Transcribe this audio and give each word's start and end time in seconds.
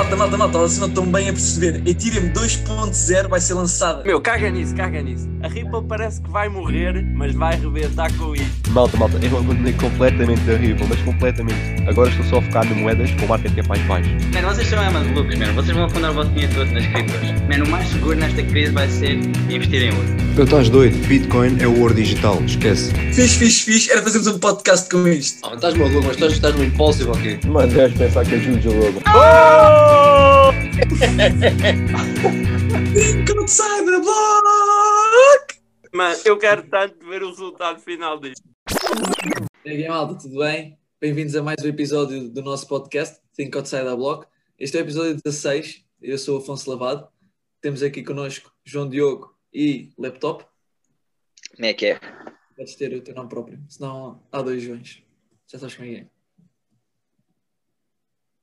malta, 0.00 0.16
malta, 0.16 0.36
malta, 0.38 0.58
vocês 0.58 0.78
não 0.78 0.88
estão 0.88 1.04
bem 1.04 1.28
a 1.28 1.32
perceber. 1.32 1.82
Ethereum 1.86 2.32
2.0 2.32 3.28
vai 3.28 3.38
ser 3.38 3.52
lançada. 3.52 4.02
Meu, 4.02 4.18
caga 4.18 4.50
nisso, 4.50 4.74
caga 4.74 5.02
nisso. 5.02 5.28
A 5.42 5.48
Ripple 5.48 5.82
parece 5.86 6.22
que 6.22 6.30
vai 6.30 6.48
morrer, 6.48 7.04
mas 7.14 7.34
vai 7.34 7.56
rebentar 7.56 8.10
com 8.16 8.34
isto. 8.34 8.70
Malta, 8.70 8.96
malta, 8.96 9.18
eu 9.22 9.38
abandonei 9.38 9.74
completamente 9.74 10.50
a 10.50 10.56
Ripple, 10.56 10.86
mas 10.88 11.02
completamente. 11.02 11.82
Agora 11.86 12.08
estou 12.08 12.24
só 12.24 12.38
a 12.38 12.42
focar 12.42 12.66
em 12.66 12.74
moedas 12.76 13.10
com 13.12 13.26
market 13.26 13.54
cap 13.54 13.68
mais 13.68 13.82
baixo. 13.82 14.10
Mano, 14.32 14.48
vocês 14.48 14.68
são 14.68 14.82
é 14.82 14.88
malucos, 14.88 15.38
mano. 15.38 15.54
Vocês 15.54 15.76
vão 15.76 15.84
afundar 15.84 16.10
o 16.12 16.14
vosso 16.14 16.30
dinheiro 16.30 16.54
todo 16.54 16.70
nas 16.72 16.86
criptos. 16.86 17.30
Mano, 17.48 17.64
o 17.66 17.68
mais 17.68 17.88
seguro 17.88 18.16
nesta 18.16 18.42
crise 18.42 18.72
vai 18.72 18.88
ser 18.88 19.16
investir 19.50 19.82
em 19.82 19.90
ouro. 19.90 20.08
Eu 20.36 20.44
estás 20.44 20.70
doido, 20.70 20.96
Bitcoin 21.06 21.58
é 21.60 21.66
o 21.66 21.78
ouro 21.80 21.92
digital, 21.92 22.40
esquece. 22.46 22.94
Fiz, 23.12 23.34
fiz, 23.34 23.60
fiz, 23.60 23.90
era 23.90 24.02
fazermos 24.02 24.28
um 24.28 24.38
podcast 24.38 24.88
com 24.88 25.06
isto. 25.06 25.46
Ah, 25.46 25.54
estás 25.54 25.74
maluco, 25.74 26.02
mas 26.06 26.14
estás, 26.14 26.32
estás 26.32 26.54
no 26.54 26.64
impulsivo 26.64 27.12
aqui. 27.12 27.38
Mano, 27.46 27.70
deves 27.70 27.98
pensar 27.98 28.24
que 28.24 28.36
é 28.36 28.38
Juju 28.38 28.70
logo. 28.72 29.89
Think 32.94 33.30
outside 33.38 33.84
the 33.86 34.00
block! 34.00 35.60
Mano, 35.92 36.16
eu 36.24 36.38
quero 36.38 36.62
tanto 36.68 37.04
ver 37.06 37.22
o 37.22 37.30
resultado 37.30 37.80
final 37.80 38.20
disto. 38.20 38.48
E 39.64 39.70
aí, 39.70 39.88
malta, 39.88 40.16
tudo 40.16 40.38
bem? 40.38 40.78
Bem-vindos 41.00 41.34
a 41.34 41.42
mais 41.42 41.64
um 41.64 41.68
episódio 41.68 42.28
do 42.28 42.42
nosso 42.42 42.68
podcast, 42.68 43.20
Think 43.34 43.56
Outside 43.56 43.84
the 43.84 43.96
Block. 43.96 44.26
Este 44.58 44.76
é 44.76 44.80
o 44.80 44.84
episódio 44.84 45.20
16, 45.24 45.84
eu 46.02 46.18
sou 46.18 46.38
o 46.38 46.42
Afonso 46.42 46.70
Lavado. 46.70 47.08
Temos 47.60 47.82
aqui 47.82 48.02
connosco 48.02 48.52
João 48.64 48.88
Diogo 48.88 49.36
e 49.52 49.92
Laptop. 49.98 50.44
Como 51.56 51.66
é 51.66 51.74
que 51.74 51.86
é? 51.86 52.00
Podes 52.56 52.74
ter 52.76 52.94
o 52.94 53.02
teu 53.02 53.14
nome 53.14 53.28
próprio, 53.28 53.58
senão 53.68 54.22
há 54.30 54.42
dois 54.42 54.62
Joões. 54.62 55.02
Já 55.46 55.58
sabes 55.58 55.74
como 55.74 55.88
é 55.88 55.94
que 55.94 56.00
é. 56.00 56.20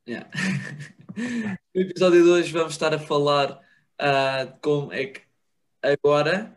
Yeah. 0.09 0.29
no 1.17 1.81
episódio 1.81 2.23
de 2.23 2.29
hoje 2.29 2.51
vamos 2.53 2.73
estar 2.73 2.93
a 2.93 2.99
falar 2.99 3.59
ah, 3.97 4.43
de 4.43 4.59
como 4.59 4.93
é 4.93 5.07
que 5.07 5.21
agora 5.81 6.55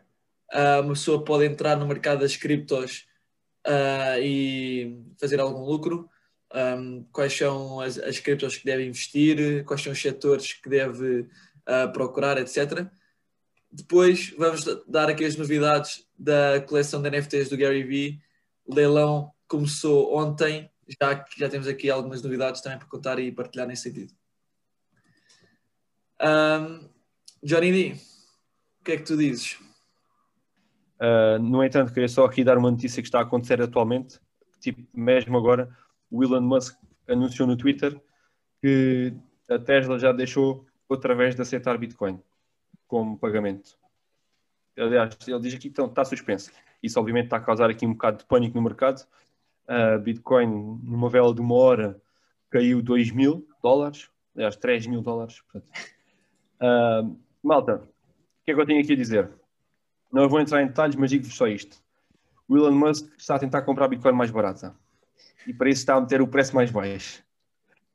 ah, 0.51 0.81
uma 0.81 0.93
pessoa 0.93 1.23
pode 1.25 1.45
entrar 1.45 1.75
no 1.75 1.87
mercado 1.87 2.19
das 2.19 2.35
criptos 2.35 3.07
ah, 3.65 4.19
e 4.19 5.03
fazer 5.19 5.39
algum 5.39 5.65
lucro. 5.65 6.07
Um, 6.53 7.05
quais 7.13 7.33
são 7.33 7.79
as, 7.79 7.97
as 7.97 8.19
criptos 8.19 8.57
que 8.57 8.65
deve 8.65 8.85
investir, 8.85 9.63
quais 9.63 9.81
são 9.81 9.93
os 9.93 10.01
setores 10.01 10.53
que 10.53 10.69
deve 10.69 11.27
ah, 11.65 11.87
procurar, 11.87 12.37
etc. 12.37 12.87
Depois 13.71 14.29
vamos 14.37 14.65
dar 14.87 15.09
aqui 15.09 15.25
as 15.25 15.37
novidades 15.37 16.05
da 16.19 16.61
coleção 16.61 17.01
de 17.01 17.09
NFTs 17.09 17.49
do 17.49 17.57
Gary 17.57 17.83
Vee. 17.83 18.21
O 18.65 18.75
leilão 18.75 19.31
começou 19.47 20.15
ontem, 20.15 20.69
já 21.01 21.15
que 21.15 21.39
já 21.39 21.49
temos 21.49 21.67
aqui 21.67 21.89
algumas 21.89 22.21
novidades 22.21 22.61
também 22.61 22.77
para 22.77 22.87
contar 22.87 23.17
e 23.17 23.31
partilhar 23.31 23.65
nesse 23.65 23.83
sentido. 23.83 24.20
Um, 26.21 26.87
Johnny 27.41 27.71
D, 27.71 27.95
o 28.79 28.83
que 28.83 28.91
é 28.91 28.97
que 28.97 29.03
tu 29.03 29.17
dizes? 29.17 29.57
Uh, 30.99 31.39
no 31.41 31.63
entanto, 31.63 31.91
queria 31.91 32.07
só 32.07 32.25
aqui 32.25 32.43
dar 32.43 32.59
uma 32.59 32.69
notícia 32.69 33.01
que 33.01 33.07
está 33.07 33.19
a 33.19 33.23
acontecer 33.23 33.59
atualmente. 33.59 34.19
Tipo, 34.59 34.85
mesmo 34.93 35.35
agora, 35.35 35.75
o 36.11 36.23
Elon 36.23 36.41
Musk 36.41 36.77
anunciou 37.07 37.47
no 37.47 37.57
Twitter 37.57 37.99
que 38.61 39.11
a 39.49 39.57
Tesla 39.57 39.97
já 39.97 40.11
deixou 40.11 40.67
outra 40.87 41.15
vez 41.15 41.33
de 41.35 41.41
aceitar 41.41 41.75
Bitcoin 41.79 42.21
como 42.87 43.17
pagamento. 43.17 43.75
Aliás, 44.77 45.17
ele 45.27 45.39
diz 45.39 45.53
aqui 45.55 45.61
que 45.63 45.67
então, 45.69 45.87
está 45.87 46.05
suspenso. 46.05 46.51
Isso, 46.83 46.99
obviamente, 46.99 47.25
está 47.25 47.37
a 47.37 47.41
causar 47.41 47.69
aqui 47.71 47.85
um 47.87 47.93
bocado 47.93 48.19
de 48.19 48.25
pânico 48.25 48.55
no 48.55 48.61
mercado. 48.61 49.03
Uh, 49.67 49.99
Bitcoin, 49.99 50.79
numa 50.83 51.09
vela 51.09 51.33
de 51.33 51.41
uma 51.41 51.55
hora, 51.55 51.99
caiu 52.51 52.79
2 52.79 53.09
mil 53.11 53.47
dólares, 53.63 54.09
aliás, 54.35 54.55
3 54.55 54.85
mil 54.85 55.01
dólares. 55.01 55.41
Portanto. 55.41 55.71
Uh, 56.61 57.17
malta, 57.41 57.75
o 57.75 58.45
que 58.45 58.51
é 58.51 58.53
que 58.53 58.61
eu 58.61 58.65
tenho 58.65 58.81
aqui 58.81 58.93
a 58.93 58.95
dizer? 58.95 59.29
Não 60.11 60.29
vou 60.29 60.39
entrar 60.39 60.61
em 60.61 60.67
detalhes, 60.67 60.95
mas 60.95 61.09
digo-vos 61.09 61.35
só 61.35 61.47
isto. 61.47 61.77
O 62.47 62.57
Elon 62.57 62.75
Musk 62.75 63.09
está 63.17 63.35
a 63.35 63.39
tentar 63.39 63.61
comprar 63.63 63.87
Bitcoin 63.87 64.11
mais 64.11 64.29
barata. 64.29 64.75
E 65.47 65.53
para 65.53 65.69
isso 65.69 65.79
está 65.79 65.95
a 65.95 66.01
meter 66.01 66.21
o 66.21 66.27
preço 66.27 66.53
mais 66.53 66.69
baixo. 66.69 67.23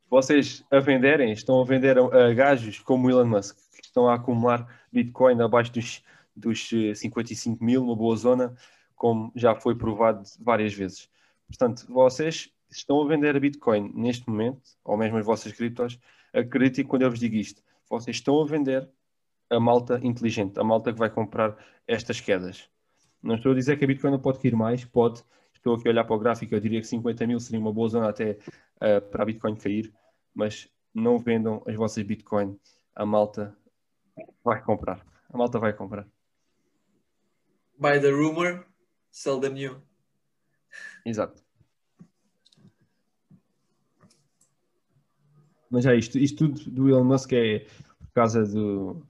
Vocês 0.09 0.65
a 0.71 0.79
venderem, 0.79 1.31
estão 1.31 1.61
a 1.61 1.65
vender 1.65 1.97
a, 1.97 2.33
gajos 2.33 2.79
como 2.79 3.07
o 3.07 3.11
Elon 3.11 3.25
Musk, 3.25 3.55
que 3.75 3.85
estão 3.85 4.09
a 4.09 4.15
acumular 4.15 4.67
Bitcoin 4.91 5.41
abaixo 5.41 5.71
dos, 5.71 6.03
dos 6.35 6.69
55 6.95 7.63
mil, 7.63 7.83
uma 7.83 7.95
boa 7.95 8.15
zona, 8.15 8.55
como 8.95 9.31
já 9.35 9.53
foi 9.53 9.75
provado 9.75 10.23
várias 10.39 10.73
vezes. 10.73 11.09
Portanto, 11.47 11.85
vocês 11.87 12.51
estão 12.69 13.01
a 13.01 13.07
vender 13.07 13.35
a 13.35 13.39
Bitcoin 13.39 13.91
neste 13.93 14.27
momento, 14.29 14.61
ou 14.83 14.97
mesmo 14.97 15.17
as 15.17 15.25
vossas 15.25 15.51
criptos, 15.51 15.99
acreditem 16.33 16.85
quando 16.85 17.03
eu 17.03 17.09
vos 17.09 17.19
digo 17.19 17.35
isto. 17.35 17.61
Vocês 17.89 18.17
estão 18.17 18.41
a 18.41 18.45
vender 18.45 18.89
a 19.49 19.59
malta 19.59 19.99
inteligente, 20.03 20.59
a 20.59 20.63
malta 20.63 20.91
que 20.91 20.99
vai 20.99 21.09
comprar 21.09 21.57
estas 21.87 22.19
quedas. 22.19 22.69
Não 23.21 23.35
estou 23.35 23.51
a 23.51 23.55
dizer 23.55 23.77
que 23.77 23.83
a 23.83 23.87
Bitcoin 23.87 24.11
não 24.11 24.19
pode 24.19 24.39
cair 24.39 24.55
mais, 24.55 24.83
pode. 24.85 25.23
Estou 25.53 25.75
aqui 25.75 25.87
a 25.87 25.91
olhar 25.91 26.03
para 26.03 26.15
o 26.15 26.19
gráfico, 26.19 26.53
eu 26.53 26.59
diria 26.59 26.81
que 26.81 26.87
50 26.87 27.25
mil 27.25 27.39
seria 27.39 27.59
uma 27.59 27.73
boa 27.73 27.89
zona 27.89 28.09
até 28.09 28.37
uh, 28.75 29.01
para 29.09 29.23
a 29.23 29.25
Bitcoin 29.25 29.55
cair, 29.55 29.93
mas 30.33 30.69
não 30.93 31.17
vendam 31.17 31.63
as 31.65 31.75
vossas 31.75 32.03
Bitcoin. 32.03 32.59
A 32.95 33.05
malta 33.05 33.57
vai 34.43 34.61
comprar. 34.61 35.05
A 35.29 35.37
malta 35.37 35.59
vai 35.59 35.73
comprar. 35.73 36.07
By 37.79 37.99
the 37.99 38.09
rumor, 38.11 38.65
sell 39.11 39.39
the 39.39 39.49
new. 39.49 39.81
Exato. 41.05 41.46
Mas 45.69 45.85
é 45.85 45.95
isto, 45.95 46.17
isto 46.17 46.47
tudo 46.47 46.71
do 46.71 46.89
Elon 46.89 47.03
Musk 47.03 47.33
é 47.33 47.65
por 47.99 48.11
causa 48.13 48.45
do. 48.45 49.05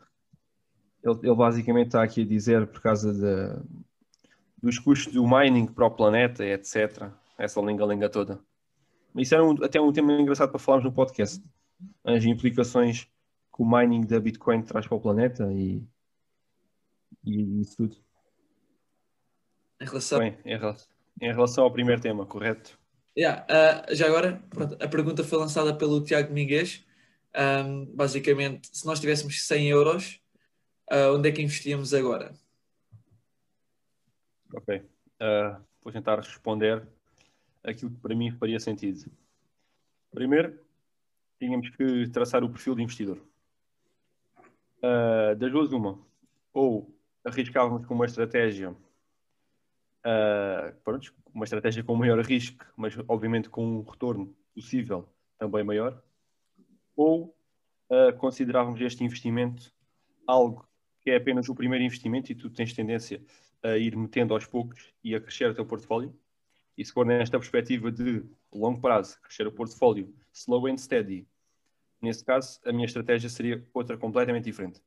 Ele, 1.04 1.20
ele 1.24 1.36
basicamente 1.36 1.88
está 1.88 2.04
aqui 2.04 2.22
a 2.22 2.26
dizer 2.26 2.68
por 2.68 2.82
causa 2.82 3.14
de, 3.14 3.64
dos 4.62 4.80
custos 4.80 5.14
do 5.14 5.28
mining 5.28 5.68
para 5.68 5.86
o 5.86 5.92
planeta, 5.92 6.46
etc. 6.46 7.10
Essa 7.38 7.62
linga-linga 7.62 8.10
toda. 8.10 8.40
Isso 9.16 9.34
era 9.34 9.44
um, 9.44 9.64
até 9.64 9.80
um 9.80 9.92
tema 9.92 10.14
engraçado 10.14 10.50
para 10.50 10.60
falarmos 10.60 10.86
no 10.86 10.94
podcast. 10.94 11.44
As 12.04 12.24
implicações 12.26 13.04
que 13.04 13.62
o 13.62 13.66
mining 13.66 14.06
da 14.06 14.20
Bitcoin 14.20 14.64
traz 14.64 14.88
para 14.88 14.98
o 14.98 15.02
planeta 15.02 15.52
e, 15.52 15.84
e 17.24 17.62
isso 17.62 17.78
tudo. 17.78 17.98
Em 19.80 19.86
relação. 19.86 20.20
Bem, 20.20 20.38
em 21.22 21.32
relação 21.32 21.64
ao 21.64 21.72
primeiro 21.72 22.02
tema, 22.02 22.26
correto? 22.26 22.78
Yeah, 23.18 23.48
uh, 23.50 23.96
já 23.96 24.06
agora, 24.06 24.40
pronto, 24.48 24.78
a 24.80 24.88
pergunta 24.88 25.24
foi 25.24 25.40
lançada 25.40 25.76
pelo 25.76 26.04
Tiago 26.04 26.28
Domingues. 26.28 26.86
Um, 27.36 27.86
basicamente, 27.86 28.70
se 28.72 28.86
nós 28.86 29.00
tivéssemos 29.00 29.44
100 29.48 29.70
euros, 29.70 30.22
uh, 30.92 31.16
onde 31.16 31.28
é 31.28 31.32
que 31.32 31.42
investíamos 31.42 31.96
agora? 31.96 32.32
Ok. 34.54 34.78
Uh, 34.78 35.60
vou 35.84 35.92
tentar 35.92 36.18
responder 36.18 36.88
aquilo 37.64 37.90
que 37.90 38.00
para 38.00 38.16
mim 38.16 38.30
faria 38.32 38.60
sentido. 38.60 39.10
Primeiro, 40.12 40.60
tínhamos 41.40 41.70
que 41.72 42.08
traçar 42.10 42.44
o 42.44 42.50
perfil 42.50 42.76
de 42.76 42.84
investidor. 42.84 43.18
Uh, 44.78 45.36
das 45.36 45.52
duas, 45.52 45.72
uma. 45.72 46.00
Ou 46.54 46.96
arriscávamos 47.26 47.84
com 47.88 47.96
uma 47.96 48.06
estratégia, 48.06 48.76
uh, 50.08 50.74
pronto, 50.84 51.14
uma 51.34 51.44
estratégia 51.44 51.84
com 51.84 51.96
maior 51.96 52.20
risco, 52.24 52.66
mas 52.76 52.98
obviamente 53.08 53.50
com 53.50 53.80
um 53.80 53.82
retorno 53.82 54.34
possível 54.54 55.08
também 55.38 55.64
maior. 55.64 56.02
Ou 56.96 57.36
uh, 57.90 58.16
considerávamos 58.18 58.80
este 58.82 59.04
investimento 59.04 59.72
algo 60.26 60.68
que 61.02 61.12
é 61.12 61.18
apenas 61.18 61.48
o 61.48 61.56
primeiro 61.56 61.86
investimento 61.86 62.32
e 62.32 62.36
tu 62.36 62.50
tens 62.50 62.74
tendência 62.74 63.22
a 63.64 63.78
ir 63.78 63.96
metendo 63.96 64.34
aos 64.34 64.46
poucos 64.46 64.94
e 65.04 65.16
a 65.16 65.22
crescer 65.22 65.50
o 65.50 65.54
teu 65.54 65.66
portfólio. 65.66 66.14
E 66.78 66.86
se 66.86 66.92
for 66.92 67.06
nesta 67.06 67.40
perspectiva 67.40 67.92
de 67.92 68.24
longo 68.54 68.80
prazo, 68.80 69.20
crescer 69.22 69.48
o 69.48 69.52
portfólio 69.52 70.14
slow 70.34 70.68
and 70.68 70.78
steady, 70.78 71.28
nesse 72.02 72.24
caso, 72.24 72.60
a 72.66 72.72
minha 72.72 72.86
estratégia 72.86 73.30
seria 73.30 73.66
outra 73.74 73.98
completamente 73.98 74.44
diferente. 74.44 74.82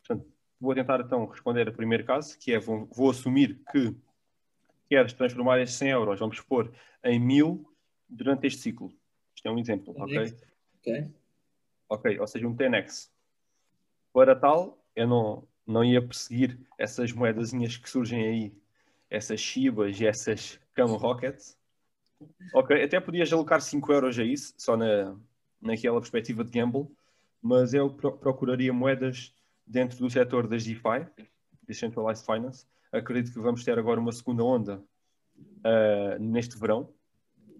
Portanto, 0.00 0.26
vou 0.60 0.74
tentar 0.74 1.00
então 1.00 1.26
responder 1.26 1.68
ao 1.68 1.74
primeiro 1.74 2.04
caso, 2.04 2.36
que 2.38 2.52
é 2.52 2.58
vou, 2.58 2.88
vou 2.92 3.10
assumir 3.10 3.60
que 3.70 3.94
queres 4.88 5.12
transformar 5.12 5.60
estes 5.60 5.78
100 5.78 5.88
euros, 5.90 6.20
vamos 6.20 6.36
expor, 6.36 6.72
em 7.04 7.18
1000 7.18 7.64
durante 8.08 8.46
este 8.46 8.60
ciclo. 8.60 8.92
Isto 9.34 9.48
é 9.48 9.50
um 9.50 9.58
exemplo, 9.58 9.94
ok? 9.96 10.34
Ok. 10.80 11.10
Ok, 11.88 12.18
ou 12.18 12.26
seja, 12.26 12.46
um 12.46 12.56
10x. 12.56 13.10
Para 14.12 14.34
tal, 14.34 14.78
eu 14.94 15.06
não, 15.06 15.46
não 15.66 15.84
ia 15.84 16.00
perseguir 16.00 16.58
essas 16.78 17.12
moedazinhas 17.12 17.76
que 17.76 17.88
surgem 17.88 18.26
aí, 18.26 18.52
essas 19.10 19.40
Shibas 19.40 20.00
e 20.00 20.06
essas 20.06 20.58
Camo 20.74 20.96
Rockets. 20.96 21.56
Ok, 22.54 22.82
até 22.82 22.98
podias 22.98 23.32
alocar 23.32 23.60
5 23.60 23.92
euros 23.92 24.18
a 24.18 24.24
isso, 24.24 24.54
só 24.56 24.76
na, 24.76 25.16
naquela 25.60 26.00
perspectiva 26.00 26.42
de 26.42 26.50
gamble, 26.50 26.88
mas 27.42 27.74
eu 27.74 27.90
pro 27.90 28.12
procuraria 28.12 28.72
moedas 28.72 29.34
dentro 29.66 29.98
do 29.98 30.08
setor 30.08 30.46
das 30.46 30.64
DeFi, 30.64 31.06
Decentralized 31.66 32.24
Finance. 32.24 32.66
Acredito 32.96 33.32
que 33.32 33.40
vamos 33.40 33.62
ter 33.62 33.78
agora 33.78 34.00
uma 34.00 34.12
segunda 34.12 34.42
onda 34.42 34.82
uh, 35.38 36.18
neste 36.18 36.58
verão 36.58 36.92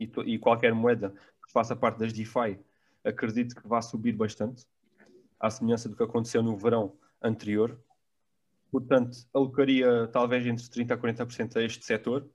e, 0.00 0.10
e, 0.24 0.38
qualquer 0.38 0.72
moeda 0.74 1.14
que 1.44 1.52
faça 1.52 1.76
parte 1.76 1.98
das 1.98 2.12
DeFi 2.12 2.58
acredito 3.04 3.54
que 3.54 3.66
vai 3.68 3.82
subir 3.82 4.12
bastante. 4.12 4.66
à 5.38 5.50
semelhança 5.50 5.88
do 5.88 5.96
que 5.96 6.02
aconteceu 6.02 6.42
no 6.42 6.56
verão 6.56 6.96
anterior. 7.22 7.78
Portanto, 8.70 9.18
alocaria 9.34 10.08
talvez 10.08 10.46
entre 10.46 10.64
30% 10.64 10.90
a 10.92 10.96
40% 10.96 11.56
a 11.56 11.62
este 11.62 11.84
setor. 11.84 12.26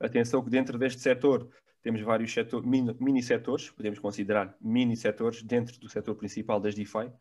Atenção 0.00 0.42
que 0.42 0.50
dentro 0.50 0.78
deste 0.78 1.00
setor 1.00 1.48
temos 1.82 2.00
vários 2.00 2.32
setor, 2.32 2.66
mini, 2.66 2.96
mini 2.98 3.22
setores, 3.22 3.70
podemos 3.70 3.98
considerar 3.98 4.56
mini 4.60 4.96
setores 4.96 5.42
dentro 5.42 5.78
do 5.78 5.88
setor 5.88 6.14
principal 6.14 6.58
das 6.58 6.74
DeFi. 6.74 7.12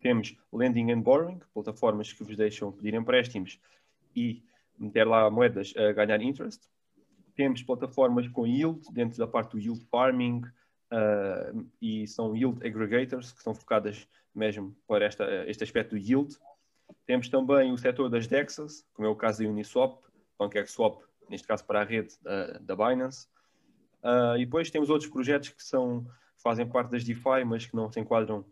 Temos 0.00 0.34
lending 0.52 0.90
and 0.90 1.02
borrowing, 1.02 1.38
plataformas 1.52 2.12
que 2.12 2.24
vos 2.24 2.36
deixam 2.36 2.72
pedir 2.72 2.94
empréstimos 2.94 3.60
e 4.16 4.42
meter 4.78 5.06
lá 5.06 5.30
moedas 5.30 5.72
a 5.76 5.92
ganhar 5.92 6.20
interest. 6.20 6.68
Temos 7.34 7.62
plataformas 7.62 8.28
com 8.28 8.46
yield, 8.46 8.80
dentro 8.92 9.18
da 9.18 9.26
parte 9.26 9.52
do 9.52 9.58
yield 9.58 9.84
farming, 9.86 10.42
uh, 10.92 11.66
e 11.80 12.06
são 12.06 12.36
yield 12.36 12.64
aggregators, 12.66 13.32
que 13.32 13.38
estão 13.38 13.54
focadas 13.54 14.06
mesmo 14.34 14.76
para 14.86 15.04
esta, 15.04 15.24
este 15.46 15.64
aspecto 15.64 15.90
do 15.90 15.98
yield. 15.98 16.36
Temos 17.06 17.28
também 17.28 17.72
o 17.72 17.78
setor 17.78 18.08
das 18.08 18.26
DEXs, 18.26 18.86
como 18.92 19.08
é 19.08 19.10
o 19.10 19.16
caso 19.16 19.42
da 19.42 19.48
Uniswap, 19.48 20.02
PancakeSwap, 20.36 21.02
neste 21.28 21.46
caso 21.46 21.64
para 21.64 21.80
a 21.80 21.84
rede 21.84 22.14
da, 22.20 22.58
da 22.58 22.76
Binance. 22.76 23.26
Uh, 24.02 24.36
e 24.36 24.44
depois 24.44 24.70
temos 24.70 24.90
outros 24.90 25.08
projetos 25.08 25.50
que 25.50 25.62
são, 25.62 26.06
fazem 26.36 26.66
parte 26.68 26.90
das 26.90 27.04
DeFi, 27.04 27.44
mas 27.46 27.66
que 27.66 27.76
não 27.76 27.90
se 27.90 28.00
enquadram 28.00 28.44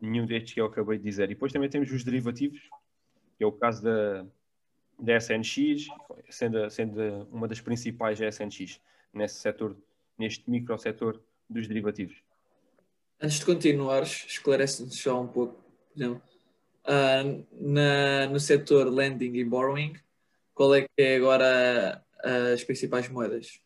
nenhum 0.00 0.26
destes 0.26 0.54
que 0.54 0.60
eu 0.60 0.66
acabei 0.66 0.98
de 0.98 1.04
dizer. 1.04 1.24
E 1.24 1.34
depois 1.34 1.52
também 1.52 1.68
temos 1.68 1.90
os 1.92 2.02
derivativos, 2.02 2.60
que 3.36 3.44
é 3.44 3.46
o 3.46 3.52
caso 3.52 3.82
da, 3.82 4.26
da 4.98 5.16
SNX, 5.16 5.86
sendo, 6.28 6.68
sendo 6.70 7.28
uma 7.30 7.46
das 7.46 7.60
principais 7.60 8.18
SNX 8.20 8.80
nesse 9.12 9.36
setor, 9.36 9.76
neste 10.18 10.48
micro 10.50 10.78
setor 10.78 11.22
dos 11.48 11.66
derivativos. 11.66 12.22
Antes 13.20 13.38
de 13.38 13.46
continuares, 13.46 14.24
esclarece-nos 14.26 15.00
só 15.00 15.20
um 15.20 15.26
pouco, 15.26 15.54
por 15.54 16.02
exemplo, 16.02 16.22
uh, 16.84 17.46
na, 17.52 18.26
no 18.26 18.38
setor 18.38 18.88
lending 18.88 19.34
e 19.34 19.44
borrowing, 19.44 19.94
qual 20.54 20.74
é 20.74 20.82
que 20.82 20.88
é 20.96 21.16
agora 21.16 22.04
as 22.52 22.64
principais 22.64 23.08
moedas? 23.08 23.60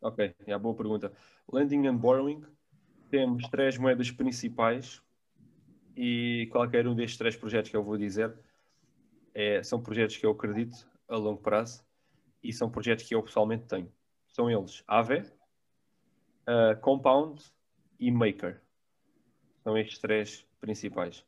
Ok, 0.00 0.34
é 0.46 0.52
a 0.52 0.58
boa 0.58 0.74
pergunta. 0.74 1.12
Lending 1.50 1.86
and 1.86 1.96
borrowing, 1.96 2.42
temos 3.10 3.48
três 3.48 3.78
moedas 3.78 4.10
principais 4.10 5.00
e 5.96 6.48
qualquer 6.50 6.86
um 6.86 6.94
destes 6.94 7.16
três 7.16 7.36
projetos 7.36 7.70
que 7.70 7.76
eu 7.76 7.82
vou 7.82 7.96
dizer 7.96 8.34
é, 9.34 9.62
são 9.62 9.82
projetos 9.82 10.16
que 10.16 10.24
eu 10.24 10.30
acredito 10.30 10.88
a 11.08 11.16
longo 11.16 11.40
prazo 11.40 11.84
e 12.42 12.52
são 12.52 12.70
projetos 12.70 13.04
que 13.04 13.14
eu 13.14 13.22
pessoalmente 13.22 13.64
tenho. 13.66 13.92
São 14.28 14.50
eles 14.50 14.82
Aave, 14.86 15.20
uh, 16.48 16.78
Compound 16.80 17.42
e 17.98 18.10
Maker. 18.10 18.60
São 19.62 19.76
estes 19.76 19.98
três 19.98 20.46
principais. 20.60 21.24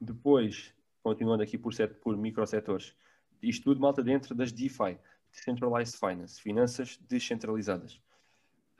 Depois, 0.00 0.74
continuando 1.02 1.42
aqui 1.42 1.58
por, 1.58 1.72
set, 1.72 1.94
por 1.94 2.16
microsetores, 2.16 2.94
isto 3.42 3.64
tudo 3.64 3.80
malta 3.80 4.02
dentro 4.02 4.34
das 4.34 4.52
DeFi, 4.52 4.98
Decentralized 5.32 5.98
Finance, 5.98 6.40
finanças 6.40 6.98
descentralizadas. 7.08 8.00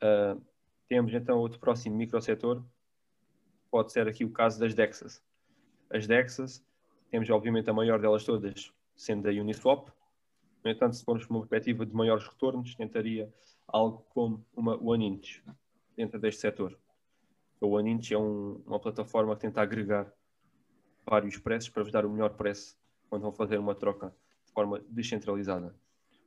Uh, 0.03 0.41
temos 0.89 1.15
então 1.15 1.39
outro 1.39 1.59
próximo 1.59 1.97
microsetor, 1.97 2.65
pode 3.71 3.93
ser 3.93 4.09
aqui 4.09 4.25
o 4.25 4.31
caso 4.31 4.59
das 4.59 4.75
DEXas. 4.75 5.23
As 5.89 6.07
DEXas, 6.07 6.65
temos 7.11 7.29
obviamente 7.31 7.69
a 7.69 7.73
maior 7.73 8.01
delas 8.01 8.25
todas, 8.25 8.73
sendo 8.95 9.29
a 9.29 9.33
Uniswap. 9.33 9.89
No 10.65 10.71
entanto, 10.71 10.97
se 10.97 11.05
formos 11.05 11.25
para 11.25 11.37
uma 11.37 11.47
perspectiva 11.47 11.85
de 11.85 11.95
maiores 11.95 12.27
retornos, 12.27 12.75
tentaria 12.75 13.33
algo 13.67 14.05
como 14.11 14.45
uma 14.55 14.77
OneInch 14.83 15.43
dentro 15.97 16.19
deste 16.21 16.41
setor. 16.41 16.79
O 17.61 17.69
OneInch 17.73 18.15
é 18.15 18.19
um, 18.19 18.63
uma 18.67 18.79
plataforma 18.79 19.35
que 19.35 19.43
tenta 19.43 19.61
agregar 19.61 20.13
vários 21.05 21.37
preços 21.39 21.69
para 21.69 21.83
vos 21.83 21.93
dar 21.93 22.07
o 22.07 22.11
melhor 22.11 22.31
preço 22.31 22.79
quando 23.09 23.23
vão 23.23 23.33
fazer 23.33 23.59
uma 23.59 23.75
troca 23.75 24.15
de 24.47 24.53
forma 24.53 24.81
descentralizada. 24.89 25.75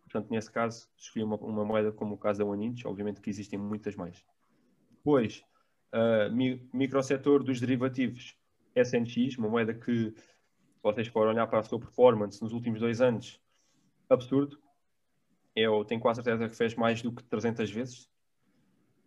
Portanto, 0.03 0.29
nesse 0.29 0.51
caso, 0.51 0.87
escolhi 0.97 1.23
uma, 1.23 1.37
uma 1.37 1.65
moeda 1.65 1.91
como 1.91 2.15
o 2.15 2.17
caso 2.17 2.39
da 2.39 2.45
OneInch, 2.45 2.85
obviamente 2.85 3.21
que 3.21 3.29
existem 3.29 3.57
muitas 3.57 3.95
mais. 3.95 4.23
Depois, 4.91 5.43
uh, 5.93 6.31
mi, 6.33 6.67
microsetor 6.73 7.43
dos 7.43 7.59
derivativos 7.59 8.37
SNX, 8.75 9.37
uma 9.37 9.49
moeda 9.49 9.73
que, 9.73 10.13
vocês 10.83 11.07
forem 11.07 11.33
olhar 11.33 11.47
para 11.47 11.59
a 11.59 11.63
sua 11.63 11.79
performance 11.79 12.41
nos 12.43 12.51
últimos 12.51 12.81
dois 12.81 12.99
anos, 12.99 13.39
absurdo. 14.09 14.61
Eu 15.55 15.85
tenho 15.85 16.01
quase 16.01 16.21
certeza 16.21 16.49
que 16.49 16.55
fez 16.55 16.75
mais 16.75 17.01
do 17.01 17.11
que 17.11 17.23
300 17.23 17.71
vezes. 17.71 18.09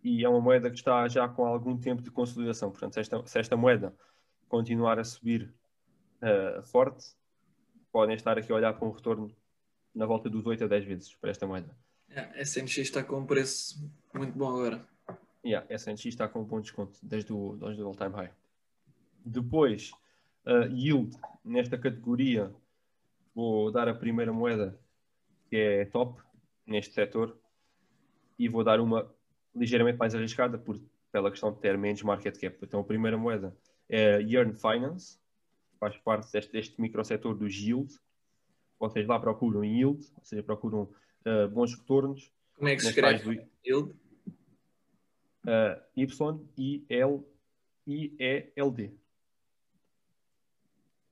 E 0.03 0.25
é 0.25 0.29
uma 0.29 0.41
moeda 0.41 0.69
que 0.69 0.77
está 0.77 1.07
já 1.07 1.27
com 1.27 1.45
algum 1.45 1.77
tempo 1.77 2.01
de 2.01 2.09
consolidação. 2.09 2.71
Portanto, 2.71 2.93
se 2.93 2.99
esta, 3.01 3.25
se 3.25 3.39
esta 3.39 3.55
moeda 3.55 3.95
continuar 4.47 4.97
a 4.97 5.03
subir 5.03 5.53
uh, 6.21 6.63
forte, 6.63 7.15
podem 7.91 8.15
estar 8.15 8.37
aqui 8.37 8.51
a 8.51 8.55
olhar 8.55 8.73
para 8.73 8.87
um 8.87 8.91
retorno 8.91 9.35
na 9.93 10.05
volta 10.05 10.29
dos 10.29 10.45
8 10.45 10.63
a 10.63 10.67
10 10.67 10.85
vezes 10.85 11.15
para 11.15 11.29
esta 11.29 11.45
moeda. 11.45 11.75
Yeah, 12.09 12.33
a 12.35 12.41
SNX 12.41 12.77
está 12.77 13.03
com 13.03 13.19
um 13.19 13.25
preço 13.25 13.91
muito 14.13 14.37
bom 14.37 14.49
agora. 14.49 14.87
Yeah, 15.45 15.67
a 15.69 15.77
SNX 15.77 16.05
está 16.05 16.27
com 16.27 16.41
um 16.41 16.45
bom 16.45 16.61
desconto 16.61 16.97
desde 17.03 17.33
o, 17.33 17.57
desde 17.57 17.83
o 17.83 17.87
all-time 17.87 18.15
high. 18.15 18.31
Depois, 19.25 19.91
uh, 20.47 20.73
yield, 20.73 21.15
nesta 21.43 21.77
categoria, 21.77 22.51
vou 23.35 23.71
dar 23.71 23.87
a 23.87 23.93
primeira 23.93 24.33
moeda 24.33 24.79
que 25.49 25.55
é 25.55 25.85
top 25.85 26.21
neste 26.65 26.93
setor 26.93 27.37
e 28.39 28.49
vou 28.49 28.63
dar 28.63 28.79
uma 28.79 29.13
ligeiramente 29.55 29.97
mais 29.97 30.15
arriscada 30.15 30.57
por, 30.57 30.79
pela 31.11 31.29
questão 31.29 31.51
de 31.51 31.59
ter 31.59 31.77
menos 31.77 32.01
market 32.03 32.39
cap. 32.39 32.57
Então, 32.61 32.79
a 32.79 32.83
primeira 32.83 33.17
moeda 33.17 33.55
é 33.89 34.21
Yearn 34.21 34.53
Finance, 34.53 35.19
faz 35.79 35.97
parte 35.97 36.31
deste, 36.31 36.51
deste 36.51 36.81
microsetor 36.81 37.35
do 37.35 37.47
yield. 37.47 37.93
Vocês 38.79 39.07
lá 39.07 39.19
procuram 39.19 39.65
yield, 39.65 40.05
ou 40.15 40.23
seja, 40.23 40.43
procuram 40.43 40.83
uh, 41.25 41.47
bons 41.49 41.75
retornos. 41.75 42.31
Como 42.55 42.69
é 42.69 42.75
que 42.75 42.81
se 42.81 42.89
escreve 42.89 43.35
do... 43.35 43.47
yield? 43.65 43.95
Uh, 45.45 45.81
Y-I-L-I-E-L-D. 45.95 46.87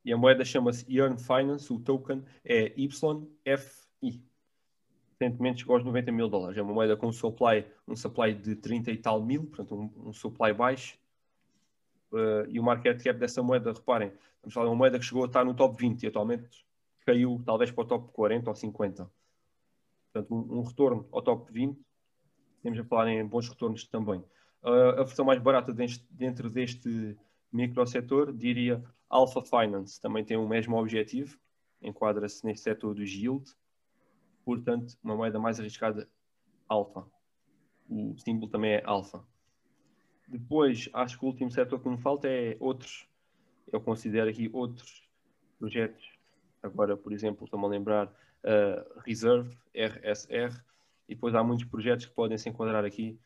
E 0.06 0.14
a 0.14 0.18
moeda 0.18 0.46
chama-se 0.46 0.86
Yearn 0.88 1.18
Finance, 1.18 1.74
o 1.74 1.80
token 1.80 2.24
é 2.46 2.72
YFI. 2.78 4.24
Recentemente 5.20 5.62
chegou 5.62 5.76
aos 5.76 5.84
90 5.84 6.12
mil 6.12 6.30
dólares. 6.30 6.56
É 6.56 6.62
uma 6.62 6.74
moeda 6.74 6.96
com 6.96 7.08
um 7.08 7.12
supply, 7.12 7.66
um 7.88 7.96
supply 7.96 8.36
de 8.36 8.56
30 8.56 8.92
e 8.92 8.98
tal 8.98 9.20
mil, 9.20 9.48
portanto 9.48 9.76
um, 9.76 10.10
um 10.10 10.14
supply 10.14 10.54
baixo. 10.54 10.96
Uh, 12.12 12.46
e 12.48 12.60
o 12.60 12.64
market 12.64 13.04
cap 13.04 13.20
dessa 13.20 13.42
moeda, 13.42 13.74
reparem, 13.74 14.12
estamos 14.36 14.54
falando 14.54 14.70
de 14.70 14.74
uma 14.74 14.78
moeda 14.78 15.00
que 15.00 15.06
chegou 15.06 15.24
a 15.24 15.28
estar 15.28 15.44
no 15.44 15.56
top 15.56 15.76
20 15.76 16.04
e 16.04 16.08
atualmente 16.08 16.66
caiu 17.04 17.42
talvez 17.44 17.72
para 17.72 17.84
o 17.84 17.88
top 17.88 18.14
40 18.14 18.52
ou 18.52 18.56
50. 18.56 19.12
Portanto, 20.14 20.36
um, 20.36 20.60
um 20.60 20.62
retorno 20.62 21.08
ao 21.12 21.22
top 21.24 21.52
20, 21.52 21.80
temos 22.62 22.78
a 22.78 22.84
falar 22.84 23.10
em 23.10 23.26
bons 23.26 23.50
retornos 23.50 23.88
também. 23.88 24.20
Uh, 24.62 25.00
a 25.00 25.04
versão 25.04 25.26
mais 25.26 25.42
barata 25.42 25.74
dentro 26.12 26.48
deste 26.50 27.18
microsetor, 27.56 28.34
diria 28.34 28.84
Alpha 29.10 29.42
Finance, 29.42 30.00
também 30.02 30.24
tem 30.24 30.38
o 30.38 30.48
mesmo 30.48 30.78
objetivo, 30.78 31.38
enquadra-se 31.82 32.46
neste 32.46 32.64
setor 32.64 32.94
do 32.94 33.04
yield, 33.04 33.46
portanto, 34.44 34.98
uma 35.04 35.16
moeda 35.16 35.40
mais 35.40 35.60
arriscada, 35.60 36.10
Alpha. 36.68 37.06
O 37.88 38.18
símbolo 38.18 38.52
também 38.52 38.74
é 38.74 38.84
Alpha. 38.84 39.24
Depois, 40.28 40.90
acho 40.94 41.20
que 41.20 41.26
o 41.26 41.28
último 41.28 41.52
setor 41.52 41.80
que 41.80 41.88
me 41.88 41.98
falta 41.98 42.28
é 42.28 42.58
outros, 42.60 43.08
eu 43.72 43.80
considero 43.80 44.30
aqui 44.30 44.50
outros 44.52 45.08
projetos 45.60 46.16
Agora, 46.66 46.98
por 46.98 47.14
exemplo, 47.14 47.46
estou-me 47.46 47.66
a 47.66 47.70
lembrar 47.70 48.08
uh, 48.08 49.00
Reserve, 49.06 49.56
RSR, 49.72 50.60
e 51.08 51.14
depois 51.14 51.36
há 51.36 51.44
muitos 51.44 51.66
projetos 51.66 52.08
que 52.08 52.14
podem 52.14 52.40
se 52.40 52.50
enquadrar 52.50 52.84
aqui. 52.84 53.20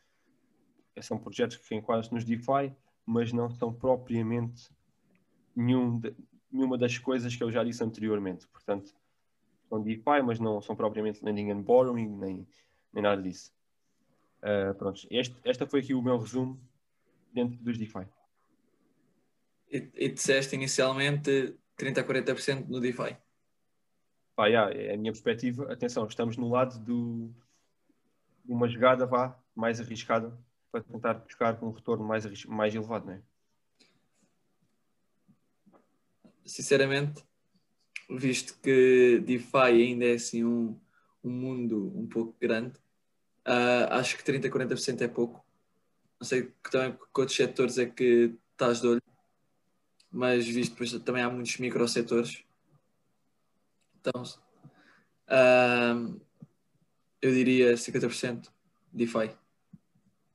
São 1.00 1.18
projetos 1.18 1.56
que 1.56 1.74
enquadram-se 1.74 2.12
nos 2.12 2.22
DeFi, 2.22 2.74
mas 3.10 3.32
não 3.32 3.50
são 3.50 3.72
propriamente 3.72 4.70
nenhum 5.54 5.98
de, 5.98 6.14
nenhuma 6.50 6.78
das 6.78 6.96
coisas 6.98 7.34
que 7.34 7.42
eu 7.42 7.50
já 7.50 7.64
disse 7.64 7.82
anteriormente. 7.82 8.46
Portanto, 8.48 8.94
são 9.68 9.82
DeFi, 9.82 10.22
mas 10.24 10.38
não 10.38 10.60
são 10.60 10.74
propriamente 10.74 11.24
lending 11.24 11.50
and 11.50 11.62
borrowing, 11.62 12.08
nem, 12.08 12.46
nem 12.92 13.02
nada 13.02 13.22
disso. 13.22 13.52
Uh, 14.42 14.74
pronto, 14.74 15.06
este, 15.10 15.36
esta 15.44 15.66
foi 15.66 15.80
aqui 15.80 15.94
o 15.94 16.02
meu 16.02 16.18
resumo 16.18 16.60
dentro 17.32 17.58
dos 17.62 17.76
DeFi. 17.76 18.06
E, 19.70 19.88
e 19.94 20.08
disseste 20.08 20.56
inicialmente 20.56 21.54
30 21.76 22.00
a 22.00 22.04
40% 22.04 22.68
no 22.68 22.80
DeFi 22.80 23.16
pá, 24.40 24.46
yeah, 24.46 24.74
é 24.74 24.94
a 24.94 24.96
minha 24.96 25.12
perspectiva. 25.12 25.70
Atenção, 25.70 26.06
estamos 26.06 26.38
no 26.38 26.48
lado 26.48 26.78
do, 26.78 27.30
de 28.42 28.52
uma 28.52 28.66
jogada 28.66 29.04
vá, 29.04 29.38
mais 29.54 29.78
arriscada 29.78 30.34
para 30.70 30.82
tentar 30.82 31.14
buscar 31.14 31.62
um 31.62 31.70
retorno 31.70 32.04
mais, 32.04 32.44
mais 32.44 32.74
elevado, 32.74 33.06
não 33.06 33.14
é? 33.14 33.22
Sinceramente, 36.44 37.24
visto 38.08 38.58
que 38.60 39.20
DeFi 39.20 39.56
ainda 39.56 40.04
é 40.04 40.14
assim 40.14 40.44
um, 40.44 40.78
um 41.22 41.30
mundo 41.30 41.92
um 41.96 42.06
pouco 42.06 42.34
grande, 42.40 42.78
uh, 43.46 43.92
acho 43.92 44.16
que 44.16 44.24
30, 44.24 44.48
40% 44.50 45.00
é 45.02 45.08
pouco. 45.08 45.44
Não 46.20 46.26
sei 46.26 46.52
que, 46.62 46.70
também, 46.70 46.92
que 46.92 47.20
outros 47.20 47.36
setores 47.36 47.78
é 47.78 47.86
que 47.86 48.34
estás 48.52 48.80
de 48.80 48.88
olho. 48.88 49.02
mas 50.10 50.46
visto 50.46 50.72
depois 50.72 50.92
também 51.04 51.22
há 51.22 51.30
muitos 51.30 51.56
microsetores. 51.58 52.44
Então, 54.00 54.22
ahm, 55.28 56.18
eu 57.22 57.32
diria 57.32 57.76
50% 57.76 58.50
DeFi. 58.92 59.39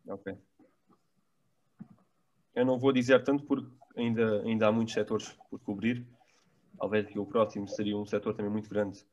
Ok. 0.08 0.38
Eu 2.54 2.66
não 2.66 2.78
vou 2.78 2.92
dizer 2.92 3.24
tanto 3.24 3.44
porque 3.44 3.70
ainda, 3.98 4.42
ainda 4.44 4.68
há 4.68 4.72
muitos 4.72 4.94
setores 4.94 5.36
por 5.50 5.60
cobrir. 5.60 6.06
Talvez 6.78 7.08
que 7.08 7.18
o 7.18 7.26
próximo 7.26 7.68
seria 7.68 7.98
um 7.98 8.06
setor 8.06 8.34
também 8.34 8.52
muito 8.52 8.70
grande, 8.70 9.06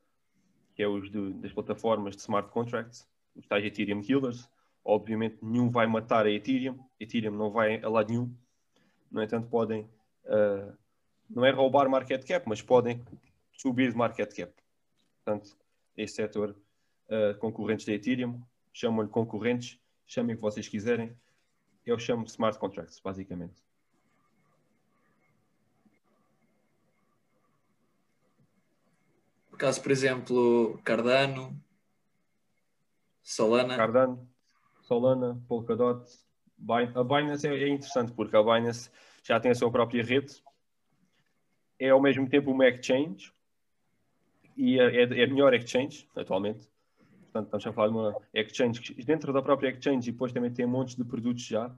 que 0.75 0.83
é 0.83 0.87
os 0.87 1.09
de- 1.09 1.33
das 1.33 1.51
plataformas 1.51 2.15
de 2.15 2.21
smart 2.21 2.49
contracts, 2.51 3.07
os 3.35 3.45
tais 3.47 3.65
Ethereum 3.65 4.01
Killers. 4.01 4.49
Obviamente 4.85 5.37
nenhum 5.41 5.69
vai 5.69 5.87
matar 5.87 6.25
a 6.25 6.31
Ethereum, 6.31 6.77
Ethereum 6.99 7.31
não 7.35 7.51
vai 7.51 7.81
a 7.81 7.89
lado 7.89 8.09
nenhum. 8.09 8.33
No 9.09 9.21
entanto, 9.23 9.47
podem, 9.47 9.89
ah, 10.25 10.73
não 11.29 11.45
é 11.45 11.51
roubar 11.51 11.89
market 11.89 12.25
cap, 12.25 12.47
mas 12.47 12.61
podem 12.61 13.01
subir 13.51 13.93
market 13.95 14.33
cap. 14.35 14.53
Portanto, 15.23 15.57
este 15.95 16.17
setor, 16.17 16.55
ah, 17.09 17.33
concorrentes 17.39 17.85
da 17.85 17.93
Ethereum, 17.93 18.41
chamam-lhe 18.73 19.09
concorrentes, 19.09 19.79
chamem 20.13 20.35
o 20.35 20.37
que 20.37 20.41
vocês 20.41 20.67
quiserem. 20.67 21.17
Eu 21.85 21.97
chamo 21.99 22.25
smart 22.25 22.57
contracts, 22.59 22.99
basicamente. 22.99 23.61
Por 29.49 29.57
caso, 29.57 29.81
por 29.81 29.91
exemplo, 29.91 30.79
Cardano, 30.83 31.61
Solana. 33.21 33.75
Cardano, 33.75 34.29
Solana, 34.81 35.41
Polkadot, 35.47 36.09
a 36.95 37.03
Binance 37.03 37.47
é, 37.47 37.51
é 37.51 37.67
interessante 37.69 38.11
porque 38.13 38.35
a 38.35 38.41
Binance 38.41 38.89
já 39.23 39.39
tem 39.39 39.51
a 39.51 39.55
sua 39.55 39.71
própria 39.71 40.03
rede, 40.03 40.43
é 41.79 41.89
ao 41.89 42.01
mesmo 42.01 42.27
tempo 42.27 42.51
uma 42.51 42.67
exchange 42.67 43.31
e 44.55 44.79
é, 44.79 45.03
é 45.03 45.23
a 45.23 45.27
melhor 45.27 45.53
exchange 45.53 46.07
atualmente. 46.15 46.72
Portanto, 47.33 47.45
estamos 47.47 47.65
a 47.65 47.73
falar 47.73 47.87
de 47.87 47.93
uma 47.95 48.21
exchange 48.31 48.93
dentro 49.03 49.33
da 49.33 49.41
própria 49.41 49.69
exchange 49.69 50.11
depois 50.11 50.31
também 50.31 50.53
tem 50.53 50.67
montes 50.67 50.95
de 50.95 51.03
produtos 51.03 51.43
já. 51.43 51.75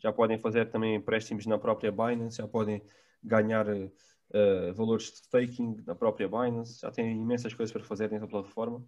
Já 0.00 0.12
podem 0.12 0.36
fazer 0.38 0.68
também 0.70 0.96
empréstimos 0.96 1.46
na 1.46 1.56
própria 1.56 1.92
Binance, 1.92 2.38
já 2.38 2.48
podem 2.48 2.82
ganhar 3.22 3.64
eh, 3.68 4.72
valores 4.72 5.04
de 5.04 5.18
staking 5.18 5.84
na 5.86 5.94
própria 5.94 6.28
Binance, 6.28 6.80
já 6.80 6.90
tem 6.90 7.12
imensas 7.12 7.54
coisas 7.54 7.72
para 7.72 7.84
fazer 7.84 8.08
dentro 8.08 8.26
da 8.26 8.30
plataforma. 8.30 8.84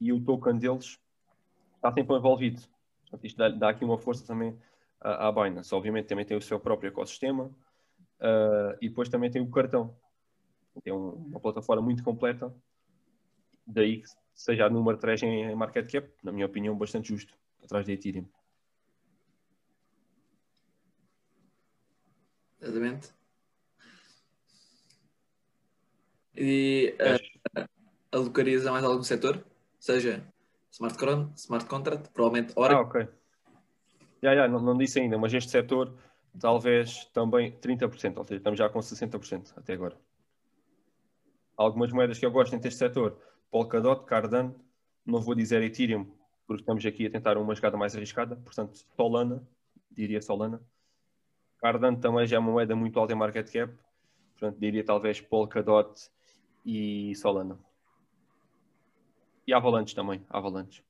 E 0.00 0.12
o 0.12 0.22
token 0.24 0.56
deles 0.56 1.00
está 1.74 1.92
sempre 1.92 2.16
envolvido. 2.16 2.62
Portanto, 3.02 3.24
isto 3.26 3.36
dá, 3.36 3.48
dá 3.48 3.68
aqui 3.70 3.84
uma 3.84 3.98
força 3.98 4.24
também 4.24 4.56
à, 5.00 5.26
à 5.26 5.32
Binance. 5.32 5.74
Obviamente 5.74 6.06
também 6.06 6.24
tem 6.24 6.36
o 6.36 6.40
seu 6.42 6.60
próprio 6.60 6.88
ecossistema 6.88 7.50
ah, 8.20 8.76
e 8.80 8.88
depois 8.88 9.08
também 9.08 9.30
tem 9.32 9.42
o 9.42 9.50
cartão. 9.50 9.96
Tem 10.84 10.92
um- 10.92 11.10
uma 11.26 11.40
plataforma 11.40 11.82
muito 11.82 12.04
completa. 12.04 12.54
Daí 13.66 14.02
seja 14.38 14.66
a 14.66 14.70
número 14.70 14.96
3 14.96 15.20
em, 15.24 15.54
market 15.56 15.90
cap, 15.90 16.08
na 16.22 16.30
minha 16.30 16.46
opinião, 16.46 16.78
bastante 16.78 17.08
justo, 17.08 17.34
atrás 17.62 17.84
da 17.84 17.92
Ethereum. 17.92 18.24
Exatamente. 22.60 23.12
E 26.36 26.94
uh, 27.00 27.68
alocarias 28.12 28.64
a 28.64 28.70
mais 28.70 28.84
algum 28.84 29.02
setor? 29.02 29.44
Seja 29.80 30.24
smart, 30.70 30.96
con 30.96 31.32
smart 31.34 31.66
contract, 31.66 32.10
provavelmente 32.10 32.52
Ah, 32.56 32.60
hora. 32.60 32.78
ok. 32.78 33.08
Já, 34.22 34.34
já, 34.36 34.48
não, 34.48 34.60
não 34.60 34.76
disse 34.76 35.00
ainda, 35.00 35.18
mas 35.18 35.34
este 35.34 35.50
setor 35.50 35.96
talvez 36.38 37.06
também 37.06 37.50
30%, 37.58 38.18
ou 38.18 38.24
seja, 38.24 38.36
estamos 38.36 38.58
já 38.58 38.68
com 38.68 38.78
60% 38.78 39.52
até 39.56 39.72
agora. 39.72 39.96
Algumas 41.56 41.90
moedas 41.92 42.18
que 42.18 42.26
eu 42.26 42.30
gosto 42.30 42.56
deste 42.56 42.78
setor, 42.78 43.20
Polkadot, 43.50 44.04
Cardano, 44.04 44.54
não 45.04 45.20
vou 45.20 45.34
dizer 45.34 45.62
Ethereum, 45.62 46.06
porque 46.46 46.62
estamos 46.62 46.84
aqui 46.84 47.06
a 47.06 47.10
tentar 47.10 47.36
uma 47.38 47.54
jogada 47.54 47.76
mais 47.76 47.94
arriscada, 47.96 48.36
portanto, 48.36 48.84
Solana, 48.96 49.46
diria 49.90 50.20
Solana. 50.20 50.60
Cardano 51.58 51.98
também 51.98 52.26
já 52.26 52.36
é 52.36 52.38
uma 52.38 52.52
moeda 52.52 52.76
muito 52.76 52.98
alta 52.98 53.12
em 53.12 53.16
market 53.16 53.50
cap, 53.50 53.72
portanto, 54.32 54.58
diria 54.58 54.84
talvez 54.84 55.20
Polkadot 55.20 56.10
e 56.64 57.14
Solana. 57.16 57.58
E 59.46 59.52
Avalanche 59.52 59.94
também, 59.94 60.22
Avalanche. 60.28 60.82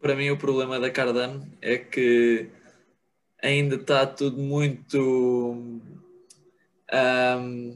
Para 0.00 0.14
mim, 0.14 0.28
o 0.28 0.36
problema 0.36 0.78
da 0.78 0.90
Cardano 0.90 1.50
é 1.62 1.78
que 1.78 2.50
ainda 3.42 3.76
está 3.76 4.06
tudo 4.06 4.36
muito. 4.36 5.56
ahm, 6.92 7.72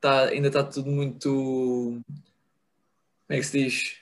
tá- 0.00 0.28
ainda 0.28 0.48
está 0.48 0.64
tudo 0.64 0.90
muito. 0.90 2.00
Como 3.30 3.38
é 3.38 3.42
que 3.42 3.46
se 3.46 3.62
diz? 3.62 3.96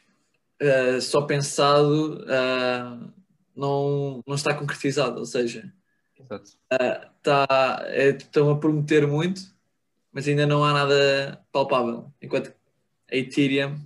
Ah, 0.58 0.98
só 1.02 1.20
pensado, 1.20 2.24
ah, 2.30 3.10
não, 3.54 4.22
não 4.26 4.34
está 4.34 4.54
concretizado. 4.54 5.18
Ou 5.18 5.26
seja, 5.26 5.70
Exato. 6.18 6.52
tá, 7.22 7.78
é, 7.88 8.08
estão 8.08 8.48
a 8.48 8.58
prometer 8.58 9.06
muito, 9.06 9.42
mas 10.10 10.26
ainda 10.26 10.46
não 10.46 10.64
há 10.64 10.72
nada 10.72 11.44
palpável. 11.52 12.10
Enquanto 12.22 12.54
a 13.12 13.16
Ethereum, 13.16 13.78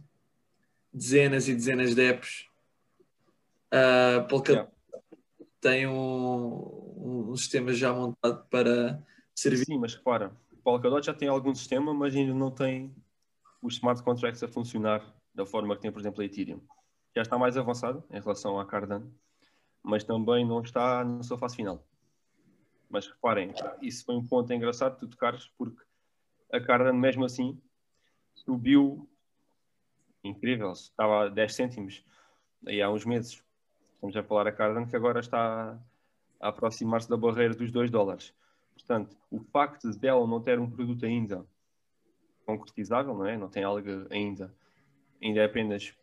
dezenas 0.94 1.49
e 1.49 1.56
dezenas 1.56 1.92
de 1.92 2.02
apps, 2.02 2.46
uh, 3.75 4.25
Polkadot 4.28 4.70
tem 5.61 5.88
um, 5.88 7.30
um 7.32 7.37
sistema 7.37 7.75
já 7.75 7.92
montado 7.92 8.46
para 8.49 9.04
servir. 9.34 9.64
Sim, 9.64 9.78
mas 9.78 9.96
repara, 9.96 10.30
o 10.52 10.56
Polkadot 10.58 11.04
já 11.04 11.12
tem 11.12 11.26
algum 11.26 11.52
sistema, 11.52 11.92
mas 11.92 12.14
ainda 12.14 12.32
não 12.32 12.52
tem 12.52 12.94
os 13.61 13.75
smart 13.75 14.00
contracts 14.04 14.40
a 14.44 14.46
funcionar 14.46 15.20
da 15.34 15.46
forma 15.46 15.74
que 15.74 15.82
tem, 15.82 15.92
por 15.92 16.00
exemplo, 16.00 16.22
a 16.22 16.24
Ethereum. 16.24 16.60
Já 17.14 17.22
está 17.22 17.38
mais 17.38 17.56
avançado 17.56 18.04
em 18.10 18.20
relação 18.20 18.58
à 18.58 18.66
Cardano, 18.66 19.12
mas 19.82 20.04
também 20.04 20.46
não 20.46 20.60
está 20.60 21.04
na 21.04 21.22
sua 21.22 21.38
fase 21.38 21.56
final. 21.56 21.84
Mas 22.88 23.06
reparem, 23.06 23.52
isso 23.80 24.04
foi 24.04 24.14
um 24.16 24.26
ponto 24.26 24.52
engraçado 24.52 24.98
tu 24.98 25.08
tocares, 25.08 25.48
porque 25.56 25.82
a 26.52 26.60
Cardano, 26.60 26.98
mesmo 26.98 27.24
assim, 27.24 27.60
subiu 28.34 29.08
incrível, 30.22 30.72
estava 30.72 31.24
a 31.24 31.28
10 31.28 31.54
cêntimos 31.54 32.04
aí 32.66 32.80
há 32.80 32.90
uns 32.90 33.04
meses. 33.04 33.42
Estamos 33.94 34.16
a 34.16 34.22
falar 34.22 34.46
a 34.46 34.52
Cardano 34.52 34.86
que 34.86 34.96
agora 34.96 35.20
está 35.20 35.78
a 36.40 36.48
aproximar-se 36.48 37.08
da 37.08 37.16
barreira 37.16 37.54
dos 37.54 37.70
2 37.70 37.90
dólares. 37.90 38.34
Portanto, 38.74 39.16
o 39.30 39.38
facto 39.38 39.90
de 39.90 39.98
dela 39.98 40.26
não 40.26 40.40
ter 40.40 40.58
um 40.58 40.70
produto 40.70 41.04
ainda 41.06 41.46
concretizável, 42.44 43.14
não 43.14 43.26
é? 43.26 43.36
Não 43.36 43.48
tem 43.48 43.62
algo 43.62 43.88
ainda, 44.10 44.54
ainda 45.23 45.41
é 45.41 45.45
apenas 45.45 45.95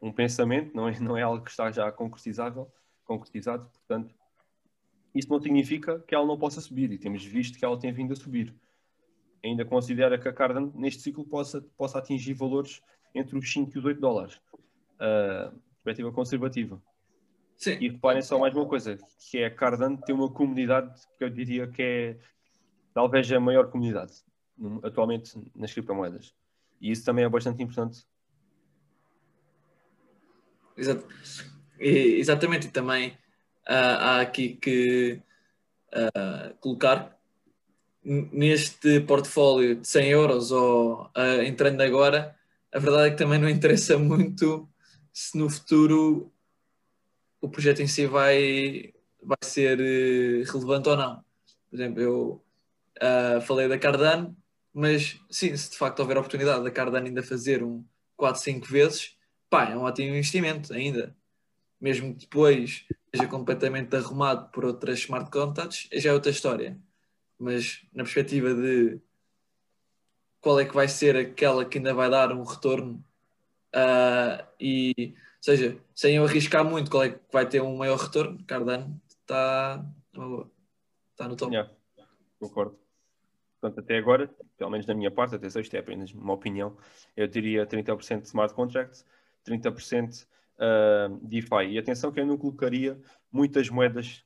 um 0.00 0.12
pensamento, 0.12 0.74
não 0.74 0.88
é, 0.88 0.98
não 1.00 1.16
é 1.16 1.22
algo 1.22 1.44
que 1.44 1.50
está 1.50 1.70
já 1.70 1.90
concretizável, 1.92 2.70
concretizado, 3.04 3.66
portanto, 3.66 4.14
isso 5.14 5.28
não 5.28 5.40
significa 5.40 6.00
que 6.00 6.14
ela 6.14 6.26
não 6.26 6.38
possa 6.38 6.60
subir 6.60 6.90
e 6.90 6.98
temos 6.98 7.24
visto 7.24 7.58
que 7.58 7.64
ela 7.64 7.78
tem 7.78 7.92
vindo 7.92 8.12
a 8.12 8.16
subir. 8.16 8.54
Ainda 9.44 9.64
considera 9.64 10.18
que 10.18 10.28
a 10.28 10.32
Cardano 10.32 10.72
neste 10.74 11.02
ciclo 11.02 11.24
possa, 11.24 11.60
possa 11.76 11.98
atingir 11.98 12.32
valores 12.32 12.80
entre 13.14 13.36
os 13.36 13.52
5 13.52 13.72
e 13.74 13.78
os 13.78 13.84
8 13.84 14.00
dólares. 14.00 14.40
Uh, 14.94 15.54
perspectiva 15.82 16.12
conservativa. 16.12 16.82
Sim, 17.56 17.76
E 17.80 17.88
reparem 17.90 18.22
só 18.22 18.38
mais 18.38 18.54
uma 18.54 18.66
coisa, 18.66 18.96
que 19.30 19.38
é 19.38 19.46
a 19.46 19.54
Cardano 19.54 19.98
tem 19.98 20.14
uma 20.14 20.30
comunidade 20.30 21.00
que 21.18 21.24
eu 21.24 21.28
diria 21.28 21.66
que 21.66 21.82
é 21.82 22.18
talvez 22.94 23.30
a 23.32 23.40
maior 23.40 23.70
comunidade 23.70 24.12
atualmente 24.82 25.32
nas 25.54 25.72
criptomoedas. 25.72 26.34
E 26.80 26.90
isso 26.90 27.04
também 27.04 27.24
é 27.24 27.28
bastante 27.28 27.62
importante. 27.62 28.06
Exato. 30.76 31.06
E- 31.80 32.18
exatamente, 32.20 32.68
e 32.68 32.70
também 32.70 33.16
ah, 33.66 34.18
há 34.18 34.20
aqui 34.20 34.54
que 34.56 35.20
ah, 35.92 36.54
colocar 36.60 37.16
neste 38.04 39.00
portfólio 39.02 39.76
de 39.76 39.86
100 39.88 40.10
euros 40.10 40.50
ou 40.52 41.10
ah, 41.14 41.44
entrando 41.44 41.80
agora, 41.82 42.36
a 42.72 42.78
verdade 42.78 43.08
é 43.08 43.10
que 43.10 43.16
também 43.18 43.38
não 43.38 43.48
interessa 43.48 43.98
muito 43.98 44.68
se 45.12 45.36
no 45.38 45.48
futuro 45.50 46.32
o 47.40 47.48
projeto 47.48 47.80
em 47.82 47.86
si 47.88 48.06
vai, 48.06 48.92
vai 49.22 49.38
ser 49.42 49.80
eh, 49.80 50.44
relevante 50.50 50.88
ou 50.88 50.96
não. 50.96 51.24
Por 51.70 51.76
exemplo, 51.76 52.00
eu 52.00 52.44
ah, 53.00 53.40
falei 53.42 53.68
da 53.68 53.78
Cardano, 53.78 54.36
mas 54.72 55.18
sim, 55.30 55.56
se 55.56 55.70
de 55.70 55.78
facto 55.78 56.00
houver 56.00 56.16
a 56.16 56.20
oportunidade 56.20 56.64
da 56.64 56.70
Cardano 56.70 57.06
ainda 57.06 57.22
fazer 57.22 57.62
um 57.62 57.84
4, 58.16 58.42
5 58.42 58.66
vezes, 58.66 59.16
pá, 59.52 59.68
é 59.68 59.76
um 59.76 59.82
ótimo 59.82 60.08
investimento 60.08 60.72
ainda. 60.72 61.14
Mesmo 61.78 62.14
que 62.14 62.20
depois 62.20 62.86
seja 63.14 63.28
completamente 63.28 63.94
arrumado 63.94 64.50
por 64.50 64.64
outras 64.64 65.00
smart 65.00 65.30
contracts, 65.30 65.90
já 65.92 66.08
é 66.08 66.12
outra 66.14 66.30
história. 66.30 66.78
Mas 67.38 67.84
na 67.92 68.02
perspectiva 68.02 68.54
de 68.54 68.98
qual 70.40 70.58
é 70.58 70.64
que 70.64 70.74
vai 70.74 70.88
ser 70.88 71.16
aquela 71.16 71.66
que 71.66 71.76
ainda 71.76 71.92
vai 71.92 72.08
dar 72.08 72.32
um 72.32 72.42
retorno 72.42 73.04
ah, 73.74 74.48
e, 74.58 75.14
ou 75.14 75.42
seja, 75.42 75.78
sem 75.94 76.16
eu 76.16 76.24
arriscar 76.24 76.64
muito, 76.64 76.90
qual 76.90 77.02
é 77.02 77.10
que 77.10 77.20
vai 77.30 77.46
ter 77.46 77.60
um 77.60 77.76
maior 77.76 77.98
retorno, 77.98 78.42
Cardano 78.46 78.98
está, 79.06 79.84
está 81.10 81.28
no 81.28 81.36
topo. 81.36 81.52
Yeah, 81.52 81.70
concordo. 82.38 82.78
Portanto, 83.60 83.84
até 83.84 83.98
agora, 83.98 84.30
pelo 84.56 84.70
menos 84.70 84.86
da 84.86 84.94
minha 84.94 85.10
parte, 85.10 85.34
atenção, 85.34 85.60
isto 85.60 85.74
é 85.74 85.80
apenas 85.80 86.10
uma 86.12 86.32
opinião, 86.32 86.76
eu 87.14 87.26
diria 87.28 87.66
30% 87.66 88.22
smart 88.22 88.54
contracts, 88.54 89.04
30% 89.46 90.26
uh, 90.58 91.18
DeFi. 91.26 91.70
E 91.70 91.78
atenção 91.78 92.12
que 92.12 92.20
eu 92.20 92.26
não 92.26 92.36
colocaria 92.36 93.00
muitas 93.30 93.68
moedas, 93.68 94.24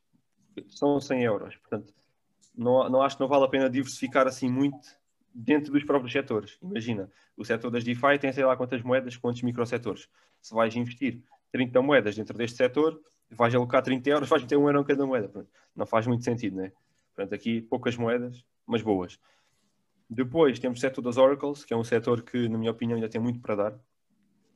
são 0.69 1.01
100 1.01 1.25
euros. 1.25 1.57
Portanto, 1.57 1.93
não, 2.57 2.89
não 2.89 3.03
acho 3.03 3.17
que 3.17 3.23
não 3.23 3.29
vale 3.29 3.45
a 3.45 3.49
pena 3.49 3.69
diversificar 3.69 4.27
assim 4.27 4.51
muito 4.51 4.89
dentro 5.35 5.73
dos 5.73 5.85
próprios 5.85 6.13
setores. 6.13 6.59
Imagina, 6.63 7.11
o 7.37 7.45
setor 7.45 7.71
das 7.71 7.85
DeFi 7.85 8.19
tem 8.19 8.33
sei 8.33 8.45
lá 8.45 8.57
quantas 8.57 8.83
moedas, 8.83 9.17
quantos 9.17 9.43
microsetores. 9.43 10.09
Se 10.41 10.55
vais 10.55 10.75
investir 10.75 11.21
30 11.53 11.83
moedas 11.83 12.17
dentro 12.17 12.37
deste 12.37 12.57
setor, 12.57 12.99
vais 13.31 13.55
alocar 13.55 13.83
30 13.83 14.09
euros, 14.09 14.29
vais 14.31 14.43
meter 14.43 14.57
um 14.57 14.67
euro 14.67 14.81
em 14.81 14.85
cada 14.85 15.07
moeda. 15.07 15.47
Não 15.75 15.87
faz 15.87 16.07
muito 16.07 16.25
sentido, 16.25 16.57
né? 16.57 16.73
Portanto, 17.15 17.35
aqui 17.35 17.61
poucas 17.63 17.97
moedas, 17.97 18.45
mas 18.67 18.83
boas. 18.83 19.19
Depois 20.09 20.59
temos 20.59 20.79
o 20.79 20.81
setor 20.81 21.03
das 21.03 21.17
Oracles, 21.17 21.65
que 21.65 21.75
é 21.75 21.77
um 21.77 21.85
setor 21.85 22.23
que, 22.23 22.49
na 22.49 22.57
minha 22.57 22.71
opinião, 22.71 22.97
ainda 22.97 23.09
tem 23.09 23.21
muito 23.21 23.41
para 23.41 23.55
dar. 23.55 23.81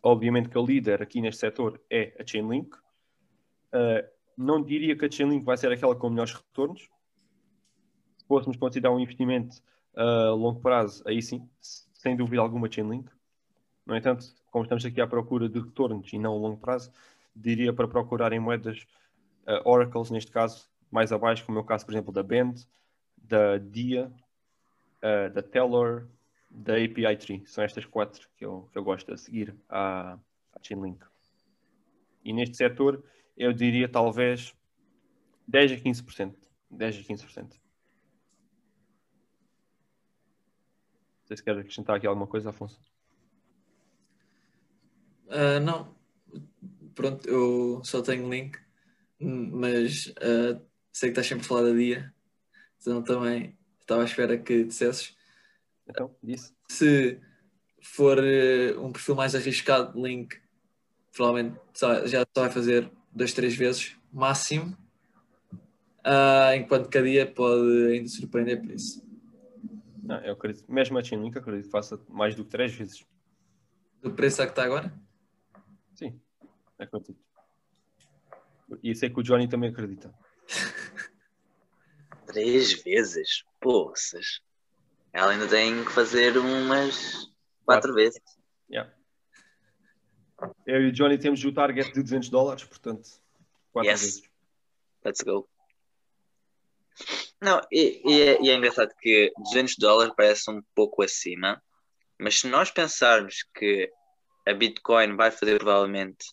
Obviamente 0.03 0.49
que 0.49 0.59
a 0.59 0.63
líder 0.63 1.03
aqui 1.03 1.21
neste 1.21 1.41
setor 1.41 1.81
é 1.91 2.15
a 2.19 2.27
Chainlink. 2.27 2.77
Uh, 3.73 4.09
não 4.37 4.63
diria 4.63 4.97
que 4.97 5.05
a 5.05 5.11
Chainlink 5.11 5.45
vai 5.45 5.57
ser 5.57 5.71
aquela 5.71 5.95
com 5.95 6.09
melhores 6.09 6.33
retornos. 6.33 6.89
Se 8.17 8.27
fôssemos 8.27 8.57
considerar 8.57 8.93
um 8.93 9.01
investimento 9.01 9.63
a 9.95 10.31
longo 10.31 10.61
prazo, 10.61 11.03
aí 11.07 11.21
sim, 11.21 11.49
sem 11.61 12.17
dúvida 12.17 12.41
alguma, 12.41 12.71
Chainlink. 12.71 13.11
No 13.85 13.97
entanto, 13.97 14.25
como 14.51 14.65
estamos 14.65 14.85
aqui 14.85 15.01
à 15.01 15.07
procura 15.07 15.49
de 15.49 15.59
retornos 15.59 16.13
e 16.13 16.19
não 16.19 16.35
a 16.35 16.39
longo 16.39 16.57
prazo, 16.57 16.93
diria 17.35 17.73
para 17.73 17.89
procurar 17.89 18.33
em 18.33 18.39
moedas 18.39 18.87
uh, 19.47 19.69
Oracles, 19.69 20.11
neste 20.11 20.31
caso, 20.31 20.69
mais 20.91 21.13
abaixo, 21.13 21.45
como 21.45 21.59
é 21.59 21.61
o 21.61 21.65
caso, 21.65 21.85
por 21.85 21.93
exemplo, 21.93 22.13
da 22.13 22.23
Bend, 22.23 22.67
da 23.17 23.59
Dia, 23.59 24.13
uh, 25.03 25.33
da 25.33 25.43
Teller, 25.43 26.07
da 26.51 26.75
API 26.75 27.17
Tree. 27.17 27.47
São 27.47 27.63
estas 27.63 27.85
quatro 27.85 28.29
que 28.37 28.45
eu, 28.45 28.69
que 28.73 28.79
eu 28.79 28.83
gosto 28.83 29.15
de 29.15 29.21
seguir 29.21 29.57
à, 29.69 30.15
à 30.53 30.61
Chainlink. 30.63 31.05
E 32.25 32.33
neste 32.33 32.57
setor, 32.57 33.03
eu 33.37 33.53
diria 33.53 33.89
talvez 33.89 34.55
10 35.47 35.73
a 35.73 35.77
15%. 35.77 36.35
10 36.71 36.97
a 36.97 37.01
15%. 37.01 37.43
Não 37.43 37.51
sei 41.27 41.37
se 41.37 41.45
quer 41.45 41.57
acrescentar 41.57 41.97
aqui 41.97 42.07
alguma 42.07 42.27
coisa, 42.27 42.51
Afonso. 42.51 42.81
Uh, 45.27 45.61
não. 45.65 45.95
Pronto, 46.95 47.29
eu 47.29 47.81
só 47.85 48.03
tenho 48.03 48.29
link, 48.29 48.59
mas 49.21 50.07
uh, 50.07 50.61
sei 50.93 51.09
que 51.09 51.21
estás 51.21 51.27
sempre 51.27 51.45
a 51.45 51.49
falar 51.49 51.63
da 51.63 51.73
dia, 51.73 52.13
então 52.81 53.03
também 53.03 53.57
estava 53.81 54.03
à 54.03 54.05
espera 54.05 54.37
que 54.37 54.65
dissesses. 54.65 55.17
Então, 55.91 56.15
disse. 56.23 56.53
Se 56.69 57.21
for 57.83 58.19
uh, 58.19 58.85
um 58.85 58.93
perfil 58.93 59.15
mais 59.15 59.35
arriscado, 59.35 60.01
link, 60.01 60.41
provavelmente 61.13 61.59
já 62.07 62.27
só 62.35 62.43
vai 62.43 62.51
fazer 62.51 62.91
dois, 63.13 63.33
três 63.33 63.57
vezes, 63.57 63.97
máximo, 64.13 64.77
uh, 65.53 66.55
enquanto 66.57 66.89
cada 66.89 67.07
dia 67.07 67.27
pode 67.27 67.93
ainda 67.93 68.09
surpreender 68.09 68.61
por 68.61 68.71
isso. 68.71 69.05
Não, 70.03 70.19
eu 70.21 70.33
acredito, 70.33 70.71
mesmo 70.71 70.99
a 70.99 71.05
Chainlink 71.05 71.39
acredito 71.39 71.67
que 71.67 71.71
faça 71.71 72.01
mais 72.09 72.35
do 72.35 72.45
que 72.45 72.51
três 72.51 72.73
vezes. 72.75 73.05
Do 74.03 74.13
preço 74.13 74.43
a 74.43 74.47
que 74.47 74.53
está 74.53 74.65
agora? 74.65 74.93
Sim, 75.95 76.21
acredito. 76.79 77.19
E 78.83 78.95
sei 78.95 79.11
que 79.11 79.19
o 79.19 79.23
Johnny 79.23 79.49
também 79.49 79.71
acredita. 79.71 80.15
Três 82.27 82.73
vezes? 82.85 83.45
Poças. 83.61 84.41
Ela 85.13 85.33
ainda 85.33 85.49
tem 85.49 85.85
que 85.85 85.93
fazer 85.93 86.37
umas 86.39 87.31
quatro, 87.65 87.95
vezes. 87.95 88.21
Yeah. 88.71 88.93
Eu 90.67 90.83
e 90.83 90.89
o 90.89 90.93
Johnny 90.93 91.19
temos 91.19 91.45
o 91.45 91.53
target 91.53 91.93
de 91.93 92.03
200 92.03 92.29
dólares, 92.29 92.65
portanto, 92.65 93.09
quatro 93.73 93.91
yes. 93.91 94.01
vezes. 94.01 94.23
Let's 95.05 95.21
go. 95.23 95.49
Não, 97.41 97.61
e, 97.73 98.03
e, 98.05 98.23
é, 98.23 98.43
e, 98.43 98.51
é, 98.51 98.55
engraçado 98.55 98.95
que 99.01 99.33
200 99.39 99.77
dólares 99.79 100.13
parece 100.17 100.51
um 100.51 100.63
pouco 100.75 101.03
acima, 101.03 101.63
mas 102.19 102.41
se 102.41 102.47
nós 102.49 102.71
pensarmos 102.71 103.45
que 103.55 103.91
a 104.47 104.53
Bitcoin 104.53 105.17
vai 105.17 105.31
fazer 105.31 105.59
provavelmente 105.59 106.27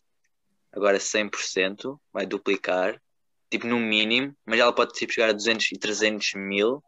agora 0.72 0.98
100%, 0.98 2.00
vai 2.12 2.26
duplicar, 2.26 3.02
tipo 3.50 3.66
no 3.66 3.80
mínimo, 3.80 4.36
mas 4.46 4.60
ela 4.60 4.74
pode 4.74 4.94
tipo, 4.94 5.14
chegar 5.14 5.30
a 5.30 5.34
200 5.34 5.72
e 5.72 5.80
300 5.80 6.34
mil, 6.36 6.84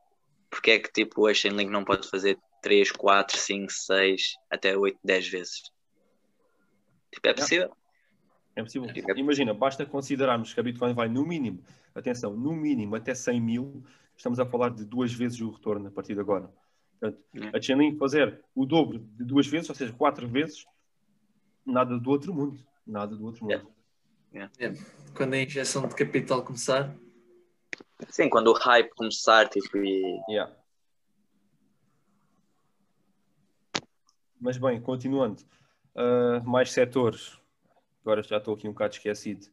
porque 0.49 0.71
é 0.71 0.79
que 0.79 0.91
tipo 0.91 1.27
a 1.27 1.33
Chainlink 1.33 1.71
não 1.71 1.83
pode 1.83 2.09
fazer 2.09 2.37
3, 2.61 2.91
4, 2.91 3.37
5, 3.37 3.71
6, 3.71 4.33
até 4.49 4.77
8, 4.77 4.99
10 5.03 5.27
vezes? 5.27 5.61
Tipo, 7.11 7.27
é 7.27 7.33
possível. 7.33 7.75
É 8.55 8.63
possível. 8.63 8.89
Imagina, 9.15 9.53
basta 9.53 9.85
considerarmos 9.85 10.53
que 10.53 10.59
a 10.59 10.63
Bitcoin 10.63 10.93
vai 10.93 11.07
no 11.07 11.25
mínimo, 11.25 11.63
atenção, 11.95 12.35
no 12.35 12.53
mínimo 12.53 12.95
até 12.95 13.13
100 13.13 13.41
mil, 13.41 13.83
estamos 14.15 14.39
a 14.39 14.45
falar 14.45 14.69
de 14.69 14.85
duas 14.85 15.13
vezes 15.13 15.39
o 15.39 15.49
retorno 15.49 15.87
a 15.87 15.91
partir 15.91 16.13
de 16.13 16.19
agora. 16.19 16.51
Portanto, 16.99 17.23
é. 17.35 17.57
a 17.57 17.61
Chainlink 17.61 17.97
fazer 17.97 18.43
o 18.53 18.65
dobro 18.65 18.99
de 18.99 19.23
duas 19.23 19.47
vezes, 19.47 19.69
ou 19.69 19.75
seja, 19.75 19.93
quatro 19.93 20.27
vezes, 20.27 20.65
nada 21.65 21.97
do 21.97 22.09
outro 22.09 22.33
mundo. 22.33 22.59
Nada 22.85 23.15
do 23.15 23.25
outro 23.25 23.43
mundo. 23.43 23.51
Yeah. 24.33 24.51
Yeah. 24.59 24.79
Quando 25.15 25.33
a 25.33 25.41
injeção 25.41 25.87
de 25.87 25.95
capital 25.95 26.43
começar. 26.43 26.95
Sim, 28.07 28.29
quando 28.29 28.47
o 28.47 28.53
hype 28.53 28.89
começar, 28.95 29.49
tipo, 29.49 29.77
e... 29.77 30.21
Yeah. 30.29 30.55
Mas 34.39 34.57
bem, 34.57 34.79
continuando. 34.79 35.43
Uh, 35.95 36.41
mais 36.47 36.71
setores. 36.71 37.37
Agora 38.01 38.23
já 38.23 38.37
estou 38.37 38.53
aqui 38.53 38.67
um 38.67 38.71
bocado 38.71 38.93
esquecido. 38.93 39.47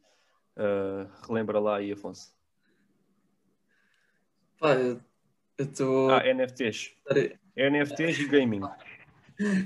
Uh, 0.55 1.09
relembra 1.27 1.59
lá 1.59 1.77
aí, 1.77 1.91
Afonso. 1.91 2.33
Pá, 4.59 4.73
eu 4.73 5.01
estou. 5.59 6.09
Ah, 6.09 6.23
NFTs. 6.23 6.95
NFTs 7.55 8.19
e 8.19 8.27
gaming. 8.27 8.61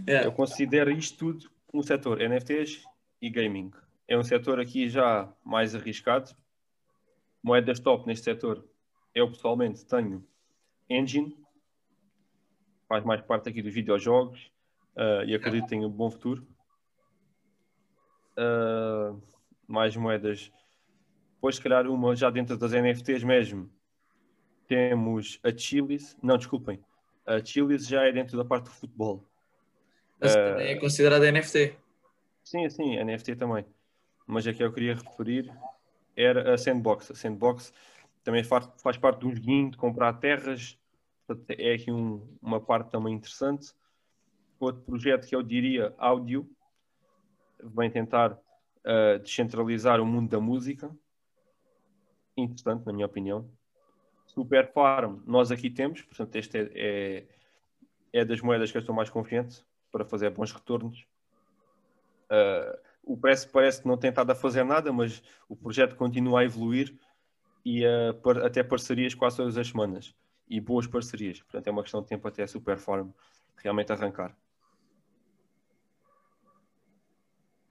Yeah. 0.05 0.27
Eu 0.27 0.33
considero 0.33 0.91
isto 0.91 1.17
tudo 1.17 1.49
um 1.73 1.81
setor 1.81 2.19
NFTs 2.19 2.83
e 3.21 3.29
gaming. 3.29 3.71
É 4.05 4.17
um 4.17 4.23
setor 4.23 4.59
aqui 4.59 4.89
já 4.89 5.31
mais 5.45 5.73
arriscado. 5.73 6.35
Moedas 7.41 7.79
top 7.79 8.05
neste 8.05 8.25
setor. 8.25 8.67
Eu 9.13 9.29
pessoalmente 9.29 9.85
tenho 9.85 10.25
Engine, 10.89 11.37
faz 12.87 13.03
mais 13.03 13.21
parte 13.21 13.49
aqui 13.49 13.61
dos 13.61 13.73
videojogos 13.73 14.51
uh, 14.95 15.23
e 15.25 15.33
acredito 15.35 15.63
que 15.63 15.69
tem 15.69 15.85
um 15.85 15.89
bom 15.89 16.09
futuro. 16.09 16.45
Uh, 18.37 19.21
mais 19.67 19.95
moedas. 19.95 20.51
Depois, 21.35 21.55
se 21.55 21.61
calhar, 21.61 21.87
uma 21.87 22.15
já 22.15 22.29
dentro 22.29 22.57
das 22.57 22.71
NFTs 22.71 23.23
mesmo. 23.23 23.69
Temos 24.67 25.39
a 25.43 25.55
Chilis. 25.55 26.17
Não, 26.21 26.37
desculpem. 26.37 26.83
A 27.25 27.43
Chilis 27.43 27.87
já 27.87 28.03
é 28.03 28.11
dentro 28.11 28.37
da 28.37 28.45
parte 28.45 28.65
do 28.65 28.71
futebol. 28.71 29.25
Mas 30.19 30.35
uh, 30.35 30.59
é 30.59 30.75
considerada 30.75 31.31
NFT. 31.31 31.75
Sim, 32.43 32.69
sim, 32.69 33.03
NFT 33.03 33.35
também. 33.35 33.65
Mas 34.27 34.45
a 34.45 34.53
que 34.53 34.63
eu 34.63 34.71
queria 34.71 34.95
referir 34.95 35.51
era 36.15 36.53
a 36.53 36.57
Sandbox. 36.57 37.11
A 37.11 37.15
Sandbox 37.15 37.73
também 38.23 38.43
faz, 38.43 38.69
faz 38.81 38.97
parte 38.97 39.19
de 39.19 39.27
um 39.27 39.35
joguinho 39.35 39.71
de 39.71 39.77
comprar 39.77 40.13
terras. 40.13 40.77
É 41.49 41.73
aqui 41.73 41.91
um, 41.91 42.27
uma 42.41 42.59
parte 42.59 42.89
também 42.89 43.13
interessante. 43.13 43.73
Outro 44.59 44.81
projeto 44.81 45.27
que 45.27 45.35
eu 45.35 45.41
diria 45.41 45.93
áudio, 45.97 46.49
vem 47.63 47.89
tentar 47.89 48.33
uh, 48.33 49.19
descentralizar 49.19 49.99
o 49.99 50.05
mundo 50.05 50.29
da 50.29 50.39
música. 50.39 50.95
Interessante, 52.35 52.85
na 52.85 52.93
minha 52.93 53.05
opinião. 53.05 53.49
Super 54.25 54.71
Farm, 54.71 55.21
nós 55.25 55.51
aqui 55.51 55.69
temos, 55.69 56.01
portanto, 56.03 56.35
este 56.35 56.57
é, 56.57 56.71
é, 56.73 57.27
é 58.13 58.25
das 58.25 58.39
moedas 58.41 58.71
que 58.71 58.77
eu 58.77 58.79
estou 58.79 58.95
mais 58.95 59.09
confiante 59.09 59.63
para 59.91 60.05
fazer 60.05 60.29
bons 60.29 60.51
retornos. 60.51 61.05
Uh, 62.31 62.79
o 63.03 63.17
preço 63.17 63.49
parece 63.51 63.81
que 63.81 63.87
não 63.87 63.97
tem 63.97 64.09
estado 64.09 64.31
a 64.31 64.35
fazer 64.35 64.63
nada, 64.63 64.93
mas 64.93 65.21
o 65.49 65.55
projeto 65.55 65.95
continua 65.95 66.41
a 66.41 66.43
evoluir 66.45 66.97
e 67.63 67.85
a, 67.85 68.13
par, 68.13 68.37
até 68.39 68.63
parcerias 68.63 69.13
quase 69.13 69.37
todas 69.37 69.57
as 69.57 69.67
semanas. 69.67 70.15
E 70.49 70.59
boas 70.59 70.87
parcerias. 70.87 71.41
Portanto, 71.41 71.67
é 71.67 71.71
uma 71.71 71.81
questão 71.81 72.01
de 72.01 72.07
tempo 72.07 72.27
até 72.27 72.43
a 72.43 72.47
Superform 72.47 73.11
realmente 73.57 73.91
arrancar. 73.91 74.35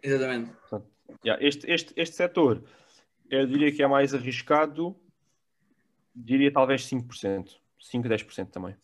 Exatamente. 0.03 0.53
Portanto, 0.53 0.91
yeah, 1.25 1.45
este, 1.45 1.71
este, 1.71 1.93
este 1.97 2.17
setor, 2.17 2.65
eu 3.29 3.47
diria 3.47 3.71
que 3.71 3.83
é 3.83 3.87
mais 3.87 4.15
arriscado, 4.15 4.97
diria 6.15 6.53
talvez 6.53 6.89
5%. 6.89 7.61
5, 7.79 8.09
10% 8.09 8.51
também. 8.51 8.77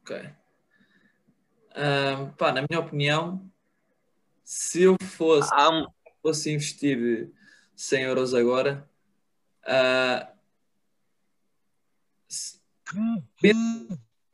Ok. 0.00 0.30
Um, 1.74 2.30
pá, 2.32 2.52
na 2.52 2.64
minha 2.68 2.80
opinião, 2.80 3.50
se 4.44 4.82
eu 4.82 4.96
fosse, 5.00 5.50
um... 5.54 5.86
fosse 6.22 6.52
investir 6.52 7.30
100 7.74 8.02
euros 8.04 8.34
agora, 8.34 8.88
uh, 9.64 10.32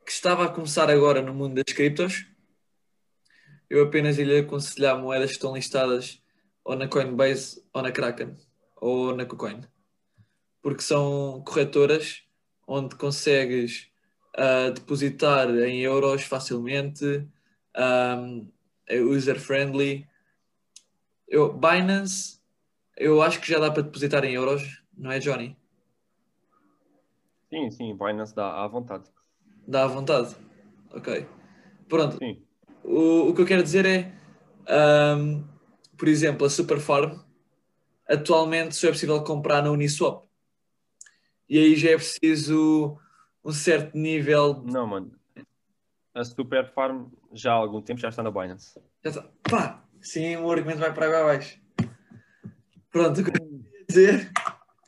que 0.05 0.11
estava 0.11 0.45
a 0.45 0.49
começar 0.49 0.89
agora 0.89 1.21
no 1.21 1.33
mundo 1.33 1.55
das 1.55 1.73
criptos, 1.73 2.25
eu 3.69 3.83
apenas 3.83 4.17
ia 4.17 4.25
lhe 4.25 4.39
aconselhar 4.39 4.97
moedas 4.97 5.29
que 5.29 5.35
estão 5.35 5.55
listadas 5.55 6.21
ou 6.63 6.75
na 6.75 6.87
Coinbase 6.87 7.63
ou 7.73 7.81
na 7.81 7.91
Kraken 7.91 8.35
ou 8.75 9.15
na 9.15 9.25
KuCoin. 9.25 9.61
Porque 10.61 10.81
são 10.81 11.43
corretoras 11.45 12.23
onde 12.67 12.95
consegues 12.95 13.89
uh, 14.37 14.71
depositar 14.71 15.49
em 15.49 15.81
euros 15.81 16.23
facilmente, 16.23 17.27
um, 17.77 18.51
é 18.87 18.99
user-friendly. 18.99 20.07
Eu, 21.29 21.53
Binance, 21.53 22.39
eu 22.97 23.21
acho 23.21 23.39
que 23.39 23.47
já 23.47 23.59
dá 23.59 23.69
para 23.69 23.83
depositar 23.83 24.25
em 24.25 24.33
euros, 24.33 24.81
não 24.97 25.11
é, 25.11 25.19
Johnny? 25.19 25.55
Sim, 27.49 27.69
sim, 27.69 27.95
Binance 27.95 28.35
dá 28.35 28.63
à 28.63 28.67
vontade. 28.67 29.05
Dá 29.67 29.83
à 29.83 29.87
vontade. 29.87 30.35
Ok. 30.91 31.27
Pronto. 31.87 32.17
Sim. 32.17 32.43
O, 32.83 33.29
o 33.29 33.35
que 33.35 33.41
eu 33.41 33.45
quero 33.45 33.61
dizer 33.61 33.85
é, 33.85 34.11
um, 35.15 35.43
por 35.95 36.07
exemplo, 36.07 36.47
a 36.47 36.49
Superfarm, 36.49 37.19
atualmente 38.07 38.75
só 38.75 38.87
é 38.87 38.91
possível 38.91 39.23
comprar 39.23 39.61
na 39.61 39.69
Uniswap. 39.69 40.27
E 41.47 41.59
aí 41.59 41.75
já 41.75 41.91
é 41.91 41.95
preciso 41.95 42.97
um 43.45 43.51
certo 43.51 43.95
nível. 43.95 44.63
Não, 44.63 44.87
mano. 44.87 45.11
A 46.13 46.23
Super 46.23 46.73
Farm 46.73 47.07
já 47.33 47.51
há 47.51 47.55
algum 47.55 47.81
tempo 47.81 47.99
já 47.99 48.09
está 48.09 48.23
na 48.23 48.31
Binance. 48.31 48.79
Já 49.03 49.09
está. 49.11 49.29
Pá! 49.43 49.88
Sim, 50.01 50.37
o 50.37 50.51
argumento 50.51 50.79
vai 50.79 50.93
para 50.93 51.05
água 51.05 51.19
abaixo. 51.21 51.59
Pronto, 52.91 53.21
o 53.21 53.23
que 53.23 53.29
eu 53.29 53.33
queria 53.33 53.85
dizer. 53.87 54.31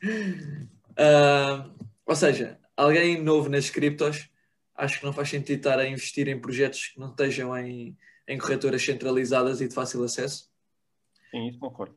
ah, 0.96 1.70
ou 2.06 2.16
seja, 2.16 2.58
alguém 2.76 3.22
novo 3.22 3.48
nas 3.48 3.70
criptos, 3.70 4.28
acho 4.74 4.98
que 4.98 5.06
não 5.06 5.12
faz 5.12 5.28
sentido 5.28 5.58
estar 5.58 5.78
a 5.78 5.86
investir 5.86 6.28
em 6.28 6.40
projetos 6.40 6.88
que 6.88 7.00
não 7.00 7.10
estejam 7.10 7.56
em, 7.56 7.96
em 8.26 8.38
corretoras 8.38 8.82
centralizadas 8.82 9.60
e 9.60 9.68
de 9.68 9.74
fácil 9.74 10.02
acesso. 10.02 10.50
Sim, 11.30 11.48
isso 11.48 11.58
concordo. 11.58 11.96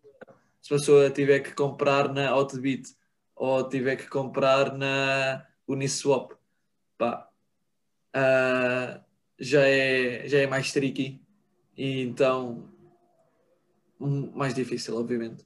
Se 0.62 0.74
a 0.74 0.78
pessoa 0.78 1.10
tiver 1.10 1.40
que 1.40 1.54
comprar 1.54 2.12
na 2.12 2.30
Outbit 2.32 2.96
ou 3.36 3.68
tiver 3.68 3.96
que 3.96 4.08
comprar 4.08 4.76
na 4.76 5.46
Uniswap, 5.68 6.34
pá, 6.98 7.30
ah, 8.14 9.02
já, 9.40 9.62
é, 9.68 10.28
já 10.28 10.40
é 10.40 10.48
mais 10.48 10.72
tricky 10.72 11.22
e 11.78 12.02
então 12.02 12.70
mais 14.00 14.54
difícil, 14.54 14.98
obviamente. 14.98 15.46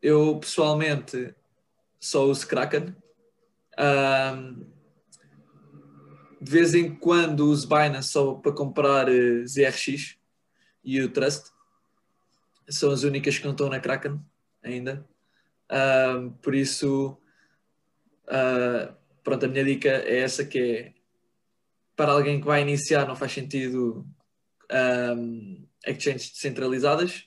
Eu 0.00 0.38
pessoalmente 0.38 1.34
só 2.00 2.24
uso 2.24 2.46
Kraken. 2.46 2.94
Ahm, 3.78 4.64
de 6.40 6.50
vez 6.50 6.74
em 6.74 6.94
quando 6.94 7.46
uso 7.46 7.68
Binance 7.68 8.08
só 8.08 8.34
para 8.34 8.52
comprar 8.52 9.08
eh, 9.08 9.46
ZRX 9.46 10.16
e 10.82 11.00
o 11.00 11.08
Trust. 11.08 11.52
São 12.68 12.90
as 12.90 13.04
únicas 13.04 13.38
que 13.38 13.44
não 13.44 13.52
estão 13.52 13.68
na 13.68 13.80
Kraken 13.80 14.20
ainda. 14.62 15.06
Ahm, 15.68 16.30
por 16.42 16.54
isso, 16.54 17.16
ah, 18.26 18.94
pronto, 19.22 19.46
a 19.46 19.48
minha 19.48 19.64
dica 19.64 19.88
é 19.88 20.20
essa 20.20 20.44
que 20.44 20.58
é 20.58 20.94
para 21.94 22.12
alguém 22.12 22.40
que 22.40 22.46
vai 22.46 22.62
iniciar 22.62 23.06
não 23.06 23.14
faz 23.14 23.32
sentido 23.32 24.06
um, 25.16 25.66
exchanges 25.86 26.30
descentralizadas 26.30 27.26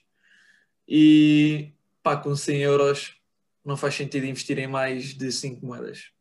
e 0.88 1.72
pá, 2.04 2.18
com 2.18 2.36
100 2.36 2.62
euros 2.62 3.22
não 3.64 3.76
faz 3.76 3.96
sentido 3.96 4.26
investir 4.26 4.60
em 4.60 4.68
mais 4.68 5.16
de 5.16 5.32
5 5.32 5.66
moedas. 5.66 6.12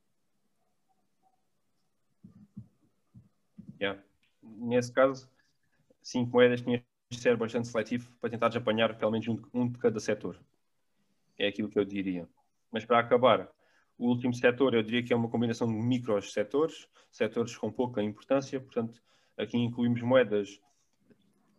Yeah. 3.81 4.03
Nesse 4.43 4.93
caso, 4.93 5.29
cinco 6.03 6.33
moedas 6.33 6.63
tinhas 6.63 6.83
de 7.11 7.19
ser 7.19 7.37
bastante 7.37 7.69
seletivo 7.69 8.11
para 8.21 8.31
tentar 8.31 8.57
apanhar 8.57 8.97
pelo 8.97 9.13
menos 9.13 9.29
um, 9.29 9.39
um 9.53 9.69
de 9.69 9.79
cada 9.79 10.01
setor. 10.01 10.41
É 11.39 11.49
aquilo 11.49 11.69
que 11.69 11.79
eu 11.79 11.85
diria. 11.85 12.29
Mas 12.73 12.85
para 12.85 12.99
acabar, 12.99 13.51
o 13.99 14.09
último 14.09 14.35
setor 14.35 14.75
eu 14.75 14.83
diria 14.83 15.03
que 15.03 15.13
é 15.13 15.17
uma 15.17 15.29
combinação 15.29 15.67
de 15.67 15.75
micros 15.75 16.33
setores, 16.33 16.89
setores 17.11 17.57
com 17.57 17.71
pouca 17.71 18.03
importância, 18.03 18.61
portanto, 18.61 19.03
aqui 19.37 19.57
incluímos 19.57 20.03
moedas 20.03 20.61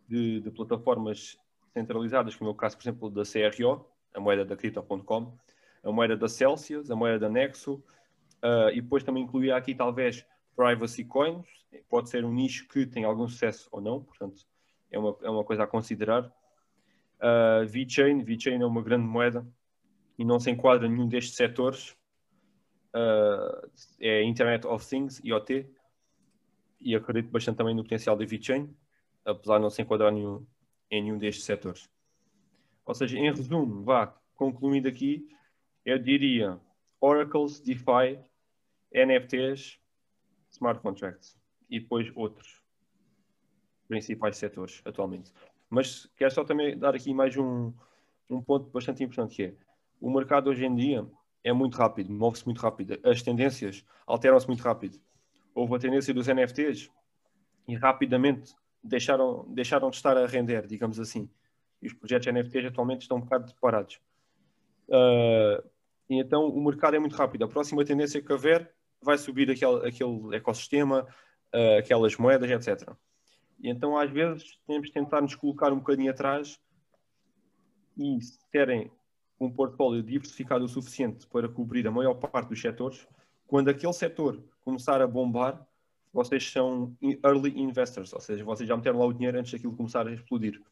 de, 0.07 0.41
de 0.41 0.51
plataformas 0.51 1.37
centralizadas, 1.75 2.35
como 2.35 2.49
é 2.49 2.53
o 2.53 2.55
caso, 2.55 2.77
por 2.77 2.83
exemplo, 2.83 3.09
da 3.09 3.23
CRO, 3.23 3.85
a 4.13 4.19
moeda 4.19 4.45
da 4.45 4.55
Crypto.com, 4.55 5.37
a 5.83 5.91
moeda 5.91 6.15
da 6.15 6.29
Celsius, 6.29 6.89
a 6.89 6.95
moeda 6.95 7.19
da 7.19 7.29
Nexo, 7.29 7.83
uh, 8.43 8.69
e 8.73 8.81
depois 8.81 9.03
também 9.03 9.23
incluía 9.23 9.57
aqui 9.57 9.75
talvez 9.75 10.25
privacy 10.55 11.03
coins, 11.03 11.45
pode 11.89 12.09
ser 12.09 12.23
um 12.23 12.31
nicho 12.31 12.65
que 12.69 12.85
tem 12.85 13.03
algum 13.03 13.27
sucesso 13.27 13.67
ou 13.71 13.81
não, 13.81 14.01
portanto, 14.01 14.45
é 14.89 14.97
uma, 14.97 15.17
é 15.21 15.29
uma 15.29 15.43
coisa 15.43 15.63
a 15.63 15.67
considerar. 15.67 16.25
Uh, 17.17 17.67
VeChain, 17.67 18.23
VeChain 18.23 18.61
é 18.61 18.65
uma 18.65 18.81
grande 18.81 19.05
moeda 19.05 19.45
e 20.17 20.23
não 20.23 20.39
se 20.39 20.49
enquadra 20.49 20.87
em 20.87 20.91
nenhum 20.91 21.09
destes 21.09 21.35
setores, 21.35 21.91
uh, 22.95 23.69
é 23.99 24.23
Internet 24.23 24.65
of 24.65 24.87
Things, 24.87 25.21
IoT, 25.25 25.69
e 26.79 26.95
acredito 26.95 27.29
bastante 27.29 27.57
também 27.57 27.75
no 27.75 27.83
potencial 27.83 28.15
da 28.15 28.25
VeChain, 28.25 28.73
apesar 29.25 29.57
de 29.57 29.63
não 29.63 29.69
se 29.69 29.81
enquadrar 29.81 30.13
nenhum, 30.13 30.45
em 30.89 31.03
nenhum 31.03 31.17
destes 31.17 31.45
setores. 31.45 31.89
Ou 32.85 32.93
seja, 32.93 33.17
em 33.17 33.31
resumo, 33.31 33.83
vá, 33.83 34.07
concluindo 34.35 34.87
aqui, 34.87 35.27
eu 35.83 35.97
diria 35.97 36.59
Oracles, 36.99 37.59
DeFi, 37.59 38.19
NFTs, 38.93 39.79
Smart 40.51 40.79
Contracts 40.81 41.37
e 41.69 41.79
depois 41.79 42.11
outros 42.15 42.61
principais 43.87 44.37
setores 44.37 44.81
atualmente. 44.85 45.31
Mas 45.69 46.05
quero 46.15 46.33
só 46.33 46.43
também 46.43 46.77
dar 46.77 46.95
aqui 46.95 47.13
mais 47.13 47.35
um, 47.37 47.73
um 48.29 48.41
ponto 48.41 48.69
bastante 48.69 49.03
importante 49.03 49.35
que 49.35 49.43
é 49.43 49.53
o 49.99 50.09
mercado 50.09 50.49
hoje 50.49 50.65
em 50.65 50.75
dia 50.75 51.07
é 51.43 51.53
muito 51.53 51.77
rápido, 51.77 52.11
move-se 52.11 52.45
muito 52.45 52.59
rápido, 52.59 52.99
as 53.03 53.21
tendências 53.21 53.85
alteram-se 54.05 54.47
muito 54.47 54.61
rápido. 54.61 54.99
Houve 55.53 55.75
a 55.75 55.79
tendência 55.79 56.13
dos 56.13 56.27
NFTs 56.27 56.91
e 57.67 57.75
rapidamente 57.75 58.53
deixaram, 58.85 59.45
deixaram 59.49 59.89
de 59.89 59.95
estar 59.95 60.15
a 60.17 60.25
render, 60.25 60.67
digamos 60.67 60.99
assim. 60.99 61.29
E 61.81 61.87
os 61.87 61.93
projetos 61.93 62.31
NFTs 62.31 62.65
atualmente 62.65 63.01
estão 63.01 63.17
um 63.17 63.21
bocado 63.21 63.53
parados. 63.59 63.99
Uh, 64.87 65.67
e 66.09 66.19
então 66.19 66.47
o 66.47 66.63
mercado 66.63 66.95
é 66.95 66.99
muito 66.99 67.15
rápido. 67.15 67.45
A 67.45 67.47
próxima 67.47 67.83
tendência 67.83 68.21
que 68.21 68.31
houver 68.31 68.71
vai 69.01 69.17
subir 69.17 69.49
aquele, 69.49 69.87
aquele 69.87 70.35
ecossistema, 70.35 71.07
uh, 71.53 71.79
aquelas 71.79 72.15
moedas, 72.17 72.49
etc. 72.49 72.91
E 73.59 73.69
então 73.69 73.97
às 73.97 74.09
vezes 74.11 74.59
temos 74.67 74.87
de 74.87 74.93
tentar 74.93 75.21
nos 75.21 75.35
colocar 75.35 75.73
um 75.73 75.77
bocadinho 75.77 76.11
atrás 76.11 76.59
e 77.97 78.21
se 78.21 78.39
terem 78.51 78.91
um 79.39 79.51
portfólio 79.51 80.03
diversificado 80.03 80.63
o 80.63 80.69
suficiente 80.69 81.27
para 81.27 81.49
cobrir 81.49 81.87
a 81.87 81.91
maior 81.91 82.13
parte 82.13 82.49
dos 82.49 82.61
setores, 82.61 83.07
quando 83.47 83.69
aquele 83.69 83.93
setor 83.93 84.41
começar 84.61 85.01
a 85.01 85.07
bombar, 85.07 85.65
vocês 86.15 86.49
são 86.49 86.95
early 87.25 87.59
investors, 87.59 88.13
ou 88.13 88.21
seja, 88.21 88.41
vocês 88.45 88.69
já 88.69 88.77
meteram 88.77 88.99
lá 88.99 89.05
o 89.05 89.11
dinheiro 89.11 89.37
antes 89.37 89.51
daquilo 89.51 89.75
começar 89.75 90.07
a 90.07 90.13
explodir. 90.13 90.63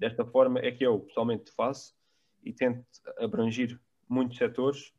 Desta 0.00 0.24
forma 0.24 0.58
é 0.58 0.72
que 0.72 0.84
eu 0.84 0.98
pessoalmente 0.98 1.52
faço 1.52 1.94
e 2.42 2.52
tento 2.52 2.84
abranger 3.18 3.80
muitos 4.08 4.36
setores 4.36 4.92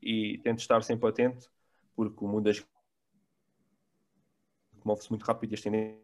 e 0.00 0.38
tento 0.38 0.60
estar 0.60 0.82
sempre 0.82 1.10
atento, 1.10 1.52
porque 1.94 2.24
o 2.24 2.26
mundo 2.26 2.44
das 2.44 2.66
move-se 4.82 5.10
muito 5.10 5.24
rápido 5.24 5.50
e 5.50 5.54
as 5.56 5.60
tendências 5.60 6.00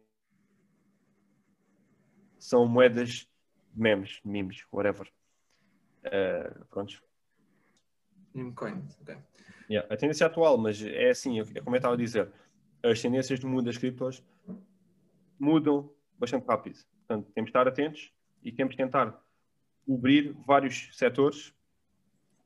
são 2.37 2.67
moedas 2.67 3.27
memes, 3.73 4.19
memes, 4.23 4.63
whatever. 4.71 5.11
Uh, 6.05 6.63
prontos. 6.65 7.01
Meme 8.35 8.53
coins, 8.53 8.99
ok. 9.01 9.17
Yeah. 9.67 9.91
A 9.91 9.97
tendência 9.97 10.27
atual, 10.27 10.59
mas 10.59 10.79
é 10.83 11.09
assim, 11.09 11.39
é 11.39 11.61
como 11.61 11.75
eu 11.75 11.79
estava 11.79 11.95
a 11.95 11.97
dizer, 11.97 12.31
as 12.83 13.01
tendências 13.01 13.39
do 13.39 13.47
mundo 13.47 13.65
das 13.65 13.77
criptos 13.77 14.23
mudam 15.39 15.91
bastante 16.17 16.45
rápido. 16.45 16.77
Portanto, 17.07 17.31
temos 17.33 17.47
de 17.47 17.49
estar 17.49 17.67
atentos 17.67 18.13
e 18.43 18.51
temos 18.51 18.71
de 18.71 18.77
tentar 18.77 19.19
cobrir 19.85 20.35
vários 20.45 20.89
setores, 20.97 21.53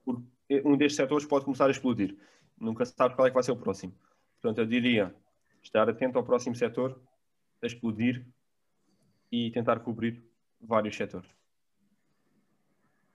porque 0.06 0.24
um 0.66 0.78
destes 0.78 0.96
setores 0.96 1.26
pode 1.26 1.46
começar 1.46 1.68
a 1.68 1.72
explodir. 1.72 2.18
Nunca 2.60 2.86
se 2.86 2.94
sabe 2.96 3.16
qual 3.16 3.28
é 3.28 3.30
que 3.30 3.34
vai 3.34 3.44
ser 3.44 3.52
o 3.52 3.58
próximo. 3.58 3.94
Portanto, 4.42 4.60
eu 4.60 4.66
diria 4.66 5.14
estar 5.62 5.90
atento 5.90 6.18
ao 6.18 6.24
próximo 6.24 6.56
setor 6.56 7.02
a 7.62 7.66
explodir 7.66 8.26
e 9.32 9.52
tentar 9.52 9.80
cobrir 9.80 10.24
vários 10.62 10.96
setores. 10.96 11.30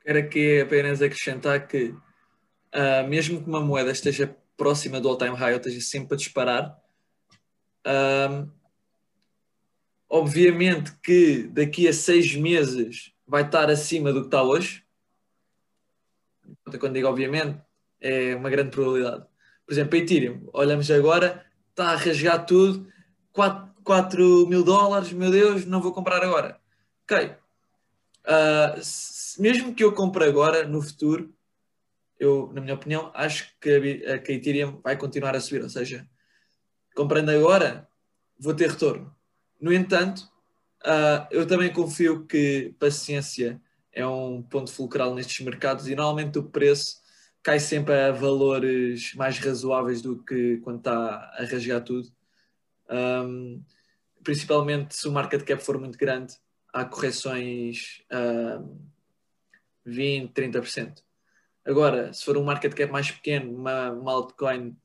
Quero 0.01 0.19
aqui 0.19 0.61
apenas 0.61 1.03
acrescentar 1.03 1.67
que, 1.67 1.89
uh, 1.89 3.07
mesmo 3.09 3.43
que 3.43 3.49
uma 3.49 3.61
moeda 3.61 3.91
esteja 3.91 4.35
próxima 4.57 5.01
do 5.01 5.09
all-time 5.09 5.37
high 5.37 5.53
ou 5.53 5.59
esteja 5.59 5.81
sempre 5.81 6.15
a 6.15 6.17
disparar, 6.17 6.83
uh, 7.87 8.51
obviamente 10.09 10.93
que 11.03 11.45
daqui 11.49 11.87
a 11.88 11.93
seis 11.93 12.35
meses 12.35 13.12
vai 13.27 13.43
estar 13.43 13.69
acima 13.71 14.12
do 14.12 14.21
que 14.23 14.27
está 14.29 14.43
hoje. 14.43 14.85
Quando 16.81 16.95
digo 16.95 17.09
obviamente, 17.09 17.61
é 18.01 18.35
uma 18.35 18.51
grande 18.51 18.71
probabilidade. 18.71 19.27
Por 19.67 19.73
exemplo, 19.73 19.99
a 19.99 20.03
Ethereum, 20.03 20.49
olhamos 20.53 20.91
agora, 20.91 21.45
está 21.71 21.91
a 21.91 21.97
rasgar 21.97 22.47
tudo, 22.47 22.91
4, 23.33 24.47
mil 24.49 24.64
dólares, 24.64 25.12
meu 25.12 25.31
Deus, 25.31 25.67
não 25.67 25.83
vou 25.83 25.93
comprar 25.93 26.23
agora. 26.23 26.59
Ok. 27.05 27.35
Uh, 28.27 28.83
se- 28.83 29.41
mesmo 29.41 29.75
que 29.75 29.85
eu 29.85 29.93
compre 29.93 30.25
agora, 30.25 30.67
no 30.67 30.83
futuro, 30.83 31.35
eu, 32.19 32.51
na 32.53 32.61
minha 32.61 32.75
opinião, 32.75 33.11
acho 33.14 33.55
que 33.61 34.05
a 34.07 34.19
que 34.19 34.33
a 34.33 34.35
Ethereum 34.35 34.81
vai 34.83 34.97
continuar 34.97 35.37
a 35.37 35.41
subir. 35.41 35.62
Ou 35.62 35.71
seja, 35.71 36.09
comprando 36.99 37.29
agora, 37.29 37.89
vou 38.41 38.53
ter 38.53 38.71
retorno. 38.71 39.15
No 39.61 39.73
entanto, 39.73 40.29
ah, 40.85 41.29
eu 41.31 41.47
também 41.47 41.73
confio 41.73 42.27
que 42.27 42.75
paciência 42.77 43.63
é 43.93 44.05
um 44.05 44.43
ponto 44.43 44.73
fulcral 44.73 45.15
nestes 45.15 45.45
mercados 45.47 45.87
e 45.87 45.95
normalmente 45.95 46.41
o 46.41 46.43
preço 46.43 47.01
cai 47.41 47.61
sempre 47.61 47.95
a 47.95 48.11
valores 48.11 49.15
mais 49.15 49.39
razoáveis 49.39 50.03
do 50.03 50.21
que 50.25 50.57
quando 50.59 50.79
está 50.79 51.31
a 51.39 51.45
rasgar 51.45 51.85
tudo. 51.85 52.09
Um, 52.91 53.63
principalmente 54.25 54.97
se 54.97 55.07
o 55.07 55.13
market 55.13 55.45
cap 55.45 55.63
for 55.63 55.79
muito 55.79 55.97
grande, 55.97 56.35
há 56.73 56.85
correções 56.85 58.03
um, 58.61 58.77
20, 59.85 60.33
30%. 60.33 61.01
Agora, 61.65 62.13
se 62.13 62.25
for 62.25 62.37
um 62.37 62.43
market 62.43 62.75
cap 62.75 62.91
mais 62.91 63.09
pequeno, 63.09 63.55
uma, 63.55 63.93
uma 63.93 64.13
altcoin 64.13 64.77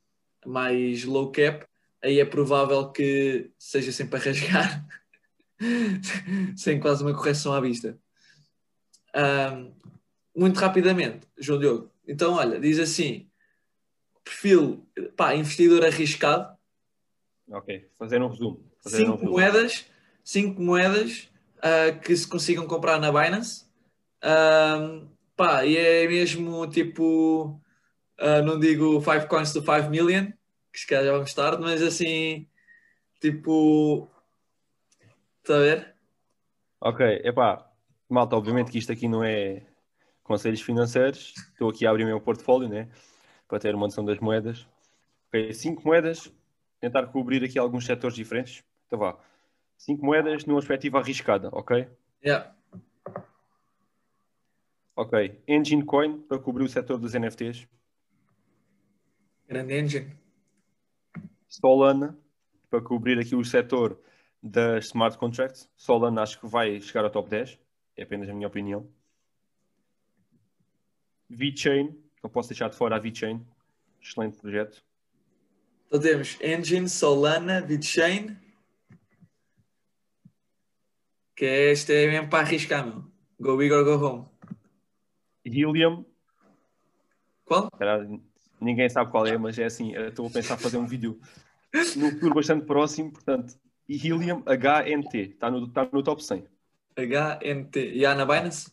mais 0.45 1.05
low 1.05 1.31
cap, 1.31 1.65
aí 2.03 2.19
é 2.19 2.25
provável 2.25 2.91
que 2.91 3.51
seja 3.57 3.91
sempre 3.91 4.19
a 4.19 4.23
rasgar 4.23 4.85
sem 6.57 6.79
quase 6.79 7.03
uma 7.03 7.15
correção 7.15 7.53
à 7.53 7.61
vista. 7.61 7.97
Um, 9.15 9.73
muito 10.35 10.59
rapidamente, 10.59 11.27
João 11.37 11.59
Diogo. 11.59 11.91
Então, 12.07 12.33
olha, 12.33 12.59
diz 12.59 12.79
assim: 12.79 13.29
perfil, 14.23 14.85
pá, 15.15 15.35
investidor 15.35 15.85
arriscado, 15.85 16.53
Ok, 17.49 17.89
fazer 17.97 18.21
um 18.21 18.27
resumo. 18.27 18.63
Fazer 18.81 18.97
um 18.97 19.05
cinco 19.05 19.11
resumo. 19.17 19.31
moedas, 19.31 19.85
cinco 20.23 20.61
moedas 20.61 21.29
ah, 21.61 21.91
que 21.91 22.15
se 22.15 22.27
consigam 22.27 22.65
comprar 22.67 22.99
na 22.99 23.11
Binance. 23.11 23.65
Ahm, 24.21 25.07
pá, 25.35 25.65
e 25.65 25.77
é 25.77 26.07
mesmo 26.07 26.65
tipo, 26.67 27.59
ah, 28.17 28.41
não 28.41 28.59
digo 28.59 29.01
5 29.01 29.27
coins 29.27 29.51
to 29.53 29.59
5 29.61 29.89
million, 29.89 30.31
que 30.73 30.79
se 30.79 30.87
calhar 30.87 31.05
já 31.05 31.11
vamos 31.11 31.33
tarde, 31.35 31.61
mas 31.61 31.83
assim, 31.83 32.47
tipo, 33.21 34.09
está 35.37 35.55
a 35.55 35.59
ver? 35.59 35.95
Ok, 36.81 37.21
epá, 37.23 37.71
malta, 38.09 38.35
obviamente 38.35 38.71
que 38.71 38.79
isto 38.79 38.91
aqui 38.91 39.07
não 39.07 39.23
é 39.23 39.65
conselhos 40.23 40.61
financeiros. 40.61 41.35
Estou 41.51 41.69
aqui 41.69 41.85
a 41.85 41.91
abrir 41.91 42.05
o 42.05 42.07
meu 42.07 42.19
portfólio, 42.19 42.67
né? 42.67 42.89
Para 43.47 43.59
ter 43.59 43.75
uma 43.75 43.85
noção 43.85 44.03
das 44.03 44.19
moedas. 44.19 44.67
Ok, 45.27 45.53
cinco 45.53 45.85
moedas, 45.85 46.33
tentar 46.79 47.05
cobrir 47.07 47.43
aqui 47.43 47.59
alguns 47.59 47.85
setores 47.85 48.15
diferentes. 48.15 48.63
Então 48.87 48.97
vá. 48.97 49.17
Cinco 49.77 50.03
moedas 50.03 50.45
numa 50.45 50.59
perspectiva 50.59 50.99
arriscada, 50.99 51.49
ok? 51.51 51.87
Yeah. 52.25 52.55
Ok. 54.95 55.41
Engine 55.47 55.85
Coin 55.85 56.19
para 56.21 56.39
cobrir 56.39 56.63
o 56.63 56.69
setor 56.69 56.97
dos 56.97 57.13
NFTs. 57.13 57.67
Grande 59.47 59.77
engine. 59.77 60.22
Solana 61.53 62.17
para 62.67 62.81
cobrir 62.81 63.19
aqui 63.19 63.35
o 63.35 63.45
setor 63.45 63.99
das 64.41 64.85
smart 64.85 65.17
contracts. 65.19 65.69
Solana 65.75 66.23
acho 66.23 66.39
que 66.39 66.47
vai 66.47 66.81
chegar 66.81 67.03
ao 67.03 67.11
top 67.11 67.29
10. 67.29 67.59
É 67.95 68.03
apenas 68.03 68.27
a 68.27 68.33
minha 68.33 68.47
opinião. 68.47 68.91
VeChain, 71.29 71.95
não 72.23 72.29
posso 72.29 72.49
deixar 72.49 72.69
de 72.69 72.75
fora 72.75 72.95
a 72.95 72.99
VeChain. 72.99 73.45
Excelente 74.01 74.37
projeto. 74.37 74.83
Então 75.87 75.99
temos 75.99 76.41
Engine, 76.41 76.89
Solana, 76.89 77.61
BitChain. 77.61 78.35
Que 81.35 81.45
este 81.45 81.93
é 81.93 82.07
mesmo 82.07 82.29
para 82.29 82.39
arriscar, 82.39 82.85
meu. 82.85 83.05
Go 83.39 83.57
big 83.57 83.71
or 83.71 83.83
go 83.83 84.03
home. 84.03 84.25
Helium, 85.45 86.03
Qual? 87.45 87.69
caralho, 87.71 88.23
ninguém 88.63 88.89
sabe 88.89 89.11
qual 89.11 89.27
é, 89.27 89.37
mas 89.37 89.57
é 89.59 89.65
assim, 89.65 89.95
estou 89.95 90.27
a 90.27 90.29
pensar 90.29 90.57
fazer 90.57 90.77
um 90.77 90.87
vídeo 90.87 91.19
num 91.95 92.11
futuro 92.11 92.35
bastante 92.35 92.65
próximo, 92.65 93.11
portanto, 93.11 93.55
Helium 93.87 94.43
HNT, 94.45 95.17
está 95.17 95.51
no, 95.51 95.65
está 95.65 95.89
no 95.91 96.03
top 96.03 96.23
100. 96.23 96.45
HNT. 96.95 97.93
E 97.93 98.05
há 98.05 98.15
na 98.15 98.25
Binance? 98.25 98.71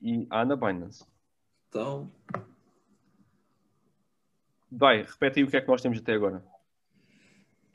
E 0.00 0.26
há 0.30 0.44
na 0.44 0.56
Binance. 0.56 1.04
Então, 1.68 2.10
Vai, 4.70 5.02
repete 5.02 5.40
aí 5.40 5.44
o 5.44 5.50
que 5.50 5.56
é 5.56 5.60
que 5.60 5.66
nós 5.66 5.82
temos 5.82 5.98
até 5.98 6.12
agora. 6.12 6.44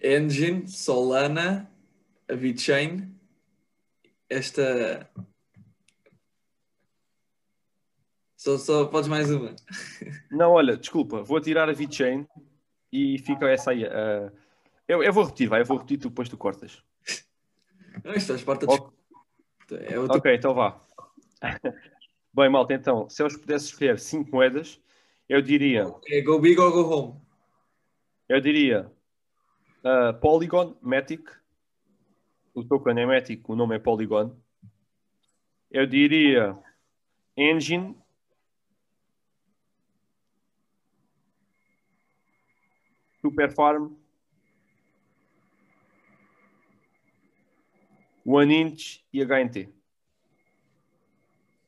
Engine, 0.01 0.67
Solana, 0.67 1.69
a 2.29 2.35
BitChain. 2.35 3.13
Esta. 4.29 5.09
Só, 8.45 8.59
só 8.59 8.85
podes 8.85 9.09
mais 9.09 9.31
uma. 9.31 9.55
Não, 10.29 10.51
olha, 10.51 10.77
desculpa, 10.77 11.23
vou 11.23 11.41
tirar 11.41 11.67
a 11.67 11.73
VeChain 11.73 12.27
e 12.91 13.17
fica 13.17 13.49
essa 13.49 13.71
aí. 13.71 13.83
ah, 13.83 14.31
eu, 14.87 15.01
eu 15.01 15.11
vou 15.11 15.23
repetir, 15.23 15.49
vai, 15.49 15.61
eu 15.61 15.65
vou 15.65 15.77
repetir, 15.77 15.97
tu 15.97 16.09
depois 16.09 16.29
tu 16.29 16.37
cortas. 16.37 16.83
Não, 18.03 18.13
isto 18.13 18.27
faz 18.27 18.43
parte 18.43 18.67
da. 18.67 18.73
É 19.77 19.97
outro... 19.97 20.19
Ok, 20.19 20.35
então 20.35 20.53
vá. 20.53 20.79
Bem, 22.31 22.47
malta, 22.47 22.75
então, 22.75 23.09
se 23.09 23.23
eu 23.23 23.27
pudesse 23.29 23.65
escolher 23.65 23.97
5 23.97 24.29
moedas, 24.29 24.79
eu 25.27 25.41
diria, 25.41 25.91
É 26.07 26.21
go 26.21 26.39
big 26.39 26.59
or 26.59 26.71
go 26.71 26.81
home. 26.81 27.21
eu 28.29 28.39
diria 28.39 28.91
ah, 29.83 30.13
Polygon, 30.13 30.77
Matic, 30.83 31.27
o 32.53 32.63
token 32.63 32.99
é 32.99 33.07
Matic, 33.07 33.49
o 33.49 33.55
nome 33.55 33.75
é 33.75 33.79
Polygon. 33.79 34.37
Eu 35.71 35.87
diria 35.87 36.55
Engine, 37.35 37.97
Superfarm, 43.25 43.95
One 48.23 48.53
Inch 48.53 49.03
e 49.11 49.23
HNT. 49.23 49.69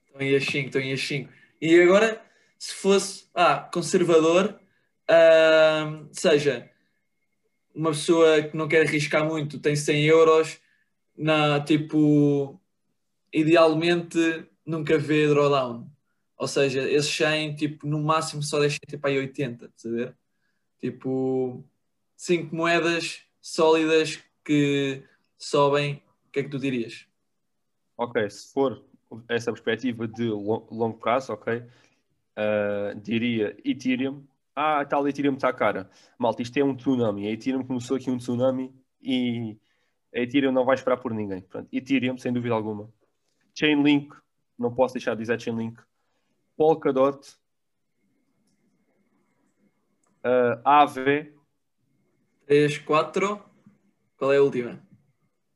Estão 0.05 0.37
as 0.37 0.45
5, 0.45 0.67
estão 0.67 0.93
as 0.93 1.01
5. 1.01 1.33
E 1.59 1.81
agora, 1.81 2.21
se 2.59 2.73
fosse 2.75 3.27
ah, 3.33 3.69
conservador, 3.73 4.59
ahm, 5.07 6.07
seja 6.11 6.69
uma 7.73 7.91
pessoa 7.91 8.43
que 8.43 8.55
não 8.55 8.67
quer 8.67 8.87
arriscar 8.87 9.25
muito, 9.25 9.59
tem 9.59 9.75
100 9.75 10.05
euros, 10.05 10.59
na, 11.15 11.59
tipo, 11.63 12.59
idealmente 13.33 14.47
nunca 14.65 14.97
vê 14.97 15.27
drawdown. 15.27 15.89
Ou 16.37 16.47
seja, 16.47 16.87
esses 16.89 17.11
100, 17.15 17.55
tipo, 17.55 17.87
no 17.87 17.99
máximo 17.99 18.43
só 18.43 18.59
deixem 18.59 18.79
tipo 18.87 19.07
aí 19.07 19.17
80, 19.17 19.65
estás 19.65 19.85
a 19.85 19.95
ver? 19.95 20.17
Tipo, 20.79 21.63
5 22.15 22.55
moedas 22.55 23.21
sólidas 23.41 24.23
que 24.43 25.03
sobem, 25.37 26.03
o 26.27 26.31
que 26.31 26.39
é 26.39 26.43
que 26.43 26.49
tu 26.49 26.59
dirias? 26.59 27.07
Ok, 27.97 28.29
se 28.29 28.53
for 28.53 28.83
essa 29.29 29.51
perspectiva 29.51 30.07
de 30.07 30.25
lo- 30.25 30.67
longo 30.71 30.97
prazo, 30.97 31.33
ok, 31.33 31.63
ah, 32.35 32.93
diria 33.01 33.55
Ethereum. 33.65 34.23
Ah, 34.55 34.83
tal 34.85 35.07
Ethereum 35.07 35.33
está 35.35 35.51
cara. 35.53 35.89
Malta, 36.17 36.41
isto 36.41 36.57
é 36.57 36.63
um 36.63 36.75
tsunami. 36.75 37.27
A 37.27 37.31
Ethereum 37.31 37.63
começou 37.63 37.97
aqui 37.97 38.09
um 38.09 38.17
tsunami 38.17 38.73
e 39.01 39.57
a 40.13 40.19
Ethereum 40.21 40.51
não 40.51 40.65
vai 40.65 40.75
esperar 40.75 40.97
por 40.97 41.13
ninguém. 41.13 41.41
Portanto, 41.41 41.69
Ethereum, 41.71 42.17
sem 42.17 42.33
dúvida 42.33 42.53
alguma. 42.55 42.91
Chainlink, 43.53 44.15
não 44.57 44.73
posso 44.73 44.93
deixar 44.95 45.13
de 45.15 45.21
dizer 45.21 45.39
Chainlink. 45.39 45.79
Polkadot. 46.55 47.19
Ah, 50.63 50.83
AV, 50.83 51.31
3, 52.45 52.77
4, 52.79 53.43
qual 54.17 54.33
é 54.33 54.37
a 54.37 54.41
última? 54.43 54.81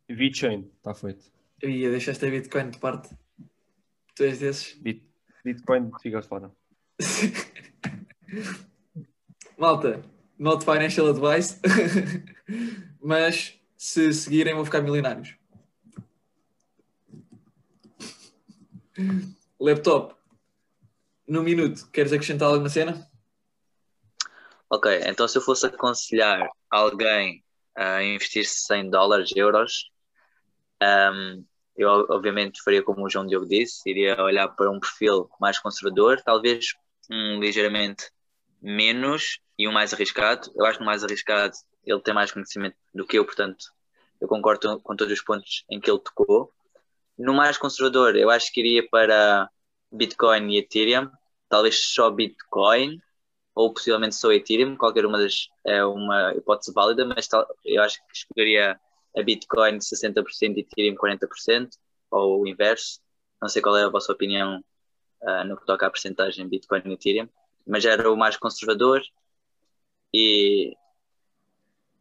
VeChain, 0.10 0.70
está 0.78 0.94
feito. 0.94 1.32
Eu 1.62 1.70
ia 1.70 1.90
deixar 1.90 2.12
esta 2.12 2.30
Bitcoin 2.30 2.70
de 2.70 2.80
parte. 2.80 3.16
Tu 4.16 4.24
és 4.24 4.40
desses. 4.40 4.74
Bit- 4.76 5.10
Bitcoin, 5.44 5.92
fica 6.02 6.22
fora. 6.22 6.52
Malta, 9.58 10.02
not 10.38 10.64
financial 10.66 11.08
advice, 11.08 11.60
mas 13.02 13.60
se 13.78 14.14
seguirem 14.14 14.54
vão 14.56 14.66
ficar 14.66 14.82
milionários. 14.82 15.36
Laptop, 19.60 20.16
num 21.28 21.44
minuto, 21.44 21.90
queres 21.92 22.12
acrescentar 22.12 22.50
alguma 22.50 22.70
cena? 22.70 23.10
Ok, 24.74 24.90
então 25.06 25.28
se 25.28 25.38
eu 25.38 25.42
fosse 25.42 25.66
aconselhar 25.66 26.50
alguém 26.70 27.44
a 27.76 28.02
investir 28.02 28.46
100 28.46 28.90
dólares, 28.90 29.30
euros, 29.36 29.92
ahm, 30.82 31.44
eu 31.76 31.90
obviamente 32.10 32.64
faria 32.64 32.82
como 32.82 33.04
o 33.04 33.10
João 33.10 33.28
Diogo 33.28 33.46
disse, 33.46 33.82
iria 33.90 34.16
olhar 34.24 34.48
para 34.48 34.72
um 34.72 34.80
perfil 34.80 35.30
mais 35.42 35.60
conservador, 35.60 36.22
talvez 36.22 36.74
um 37.10 37.42
ligeiramente 37.42 38.10
menos 38.62 39.42
e 39.60 39.68
um 39.68 39.74
mais 39.74 39.94
arriscado. 39.94 40.50
Eu 40.56 40.66
acho 40.66 40.78
que 40.78 40.84
o 40.84 40.88
mais 40.88 41.04
arriscado 41.04 41.54
ele 41.86 42.00
tem 42.00 42.14
mais 42.14 42.32
conhecimento 42.32 42.78
do 42.96 43.06
que 43.06 43.20
eu, 43.20 43.26
portanto, 43.26 43.66
eu 44.22 44.28
concordo 44.30 44.80
com 44.80 44.96
todos 44.96 45.12
os 45.12 45.22
pontos 45.22 45.66
em 45.70 45.82
que 45.82 45.92
ele 45.92 46.00
tocou. 46.00 46.50
No 47.18 47.34
mais 47.34 47.58
conservador, 47.58 48.16
eu 48.16 48.30
acho 48.30 48.50
que 48.54 48.62
iria 48.62 48.88
para 48.90 49.50
Bitcoin 49.92 50.54
e 50.54 50.60
Ethereum, 50.60 51.12
talvez 51.50 51.78
só 51.78 52.10
Bitcoin, 52.10 53.02
ou 53.54 53.74
possivelmente 53.74 54.16
só 54.16 54.32
Ethereum, 54.32 54.76
qualquer 54.76 55.06
uma 55.06 55.18
das 55.18 55.50
é 55.66 55.84
uma 55.84 56.34
hipótese 56.36 56.74
válida, 56.74 57.06
mas 57.06 57.28
tal, 57.28 57.46
eu 57.66 57.82
acho 57.84 57.98
que 58.08 58.16
escolheria 58.16 58.80
a 59.16 59.24
Bitcoin 59.24 59.78
60% 59.78 60.58
e 60.58 60.60
Ethereum 60.62 60.96
40%, 60.96 61.70
ou 62.10 62.42
o 62.42 62.48
inverso. 62.48 63.00
Não 63.42 63.50
sei 63.50 63.62
qual 63.62 63.78
é 63.78 63.84
a 63.84 63.90
vossa 63.90 64.12
opinião 64.12 64.64
uh, 65.22 65.44
no 65.46 65.58
que 65.58 65.66
toca 65.66 65.88
à 65.88 65.90
porcentagem 65.90 66.48
Bitcoin 66.48 66.82
e 66.86 66.94
Ethereum, 66.94 67.28
mas 67.68 67.86
era 67.86 68.12
o 68.12 68.16
mais 68.16 68.38
conservador 68.38 69.02
e, 70.14 70.76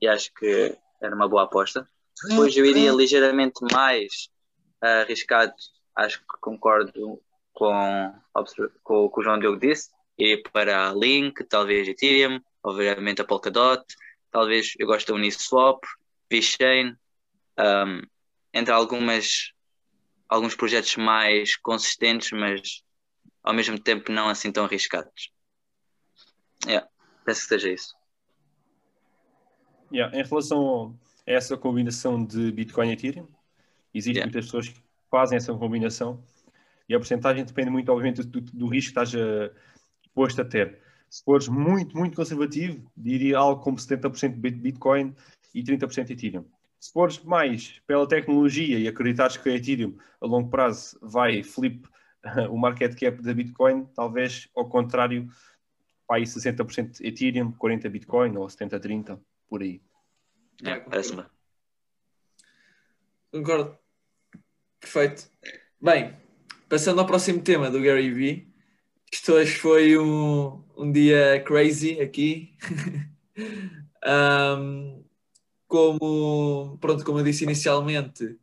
e 0.00 0.08
acho 0.08 0.32
que 0.34 0.76
era 1.00 1.14
uma 1.14 1.28
boa 1.28 1.44
aposta. 1.44 1.88
Depois 2.28 2.56
eu 2.56 2.66
iria 2.66 2.92
ligeiramente 2.92 3.60
mais 3.72 4.30
arriscado, 4.80 5.54
acho 5.96 6.20
que 6.20 6.26
concordo 6.40 7.20
com, 7.52 8.14
com 8.82 9.04
o 9.04 9.10
que 9.10 9.20
o 9.20 9.22
João 9.22 9.38
Diogo 9.38 9.58
disse, 9.58 9.90
iria 10.24 10.42
para 10.52 10.88
a 10.88 10.94
Link, 10.94 11.44
talvez 11.44 11.88
Ethereum, 11.88 12.40
obviamente 12.62 13.20
a 13.20 13.24
Polkadot, 13.24 13.82
talvez 14.30 14.74
eu 14.78 14.86
gosto 14.86 15.08
da 15.08 15.14
Uniswap, 15.14 15.80
VeChain, 16.30 16.96
um, 17.58 18.02
entre 18.52 18.72
algumas 18.72 19.52
alguns 20.28 20.54
projetos 20.54 20.96
mais 20.96 21.56
consistentes, 21.56 22.30
mas 22.30 22.84
ao 23.42 23.52
mesmo 23.52 23.78
tempo 23.78 24.12
não 24.12 24.28
assim 24.28 24.52
tão 24.52 24.64
arriscados. 24.64 25.32
Yeah, 26.64 26.88
penso 27.24 27.42
que 27.42 27.48
seja 27.48 27.72
isso. 27.72 27.94
Yeah, 29.92 30.16
em 30.16 30.22
relação 30.22 30.96
a 31.26 31.32
essa 31.32 31.56
combinação 31.56 32.24
de 32.24 32.52
Bitcoin 32.52 32.90
e 32.90 32.92
Ethereum, 32.92 33.28
existem 33.92 34.20
yeah. 34.20 34.26
muitas 34.26 34.44
pessoas 34.44 34.68
que 34.68 34.80
fazem 35.10 35.36
essa 35.36 35.52
combinação 35.52 36.22
e 36.88 36.94
a 36.94 36.98
porcentagem 36.98 37.44
depende 37.44 37.70
muito, 37.70 37.90
obviamente, 37.90 38.22
do, 38.22 38.40
do 38.40 38.66
risco 38.68 38.92
que 38.92 39.00
estás 39.00 39.14
a, 39.14 39.52
disposto 40.10 40.42
a 40.42 40.44
ter. 40.44 40.78
Se 41.08 41.24
fores 41.24 41.48
muito, 41.48 41.96
muito 41.96 42.16
conservativo, 42.16 42.90
diria 42.96 43.38
algo 43.38 43.62
como 43.62 43.76
70% 43.76 44.34
Bitcoin 44.36 45.14
e 45.54 45.62
30% 45.62 46.10
Ethereum. 46.10 46.44
Se 46.78 46.92
fores 46.92 47.18
mais 47.22 47.80
pela 47.86 48.08
tecnologia 48.08 48.78
e 48.78 48.88
acreditares 48.88 49.36
que 49.36 49.48
a 49.48 49.54
Ethereum 49.54 49.96
a 50.20 50.26
longo 50.26 50.48
prazo 50.48 50.98
vai 51.02 51.42
flip 51.42 51.88
o 52.50 52.56
market 52.56 52.94
cap 52.98 53.22
da 53.22 53.34
Bitcoin, 53.34 53.86
talvez 53.94 54.48
ao 54.54 54.68
contrário, 54.68 55.28
vai 56.08 56.22
60% 56.22 57.00
Ethereum, 57.00 57.52
40% 57.52 57.88
Bitcoin 57.88 58.36
ou 58.36 58.46
70-30, 58.46 59.18
por 59.48 59.62
aí. 59.62 59.80
É, 60.62 60.78
parece-me. 60.78 61.24
Concordo. 63.32 63.78
Perfeito. 64.80 65.30
Bem, 65.80 66.16
passando 66.68 67.00
ao 67.00 67.06
próximo 67.06 67.42
tema 67.42 67.70
do 67.70 67.80
Gary 67.80 68.10
Vee, 68.10 68.49
isto 69.12 69.32
hoje 69.32 69.56
foi 69.56 69.98
um, 69.98 70.62
um 70.76 70.90
dia 70.90 71.42
crazy 71.44 72.00
aqui. 72.00 72.54
um, 74.06 75.04
como, 75.66 76.78
pronto, 76.80 77.04
como 77.04 77.18
eu 77.18 77.24
disse 77.24 77.44
inicialmente, 77.44 78.38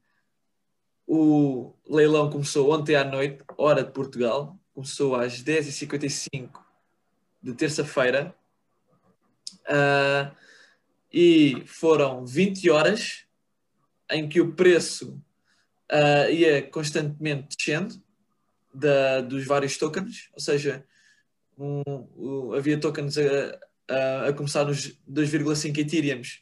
o 1.05 1.73
leilão 1.87 2.29
começou 2.29 2.71
ontem 2.71 2.95
à 2.95 3.03
noite, 3.03 3.43
hora 3.57 3.83
de 3.83 3.91
Portugal. 3.91 4.57
Começou 4.73 5.15
às 5.15 5.41
10h55 5.41 6.49
de 7.41 7.53
terça-feira. 7.53 8.35
Uh, 9.63 10.35
e 11.11 11.63
foram 11.65 12.25
20 12.25 12.69
horas 12.69 13.25
em 14.11 14.27
que 14.27 14.41
o 14.41 14.53
preço 14.53 15.21
uh, 15.91 16.29
ia 16.31 16.61
constantemente 16.69 17.55
descendo 17.55 18.01
da, 18.77 19.21
dos 19.21 19.45
vários 19.45 19.77
tokens, 19.77 20.29
ou 20.33 20.39
seja, 20.39 20.85
um, 21.57 21.81
um, 22.15 22.53
havia 22.53 22.79
tokens 22.79 23.17
a, 23.17 23.59
a, 23.89 24.27
a 24.27 24.33
começar 24.33 24.65
nos 24.65 24.99
2,5 25.09 25.77
Ethereums 25.77 26.41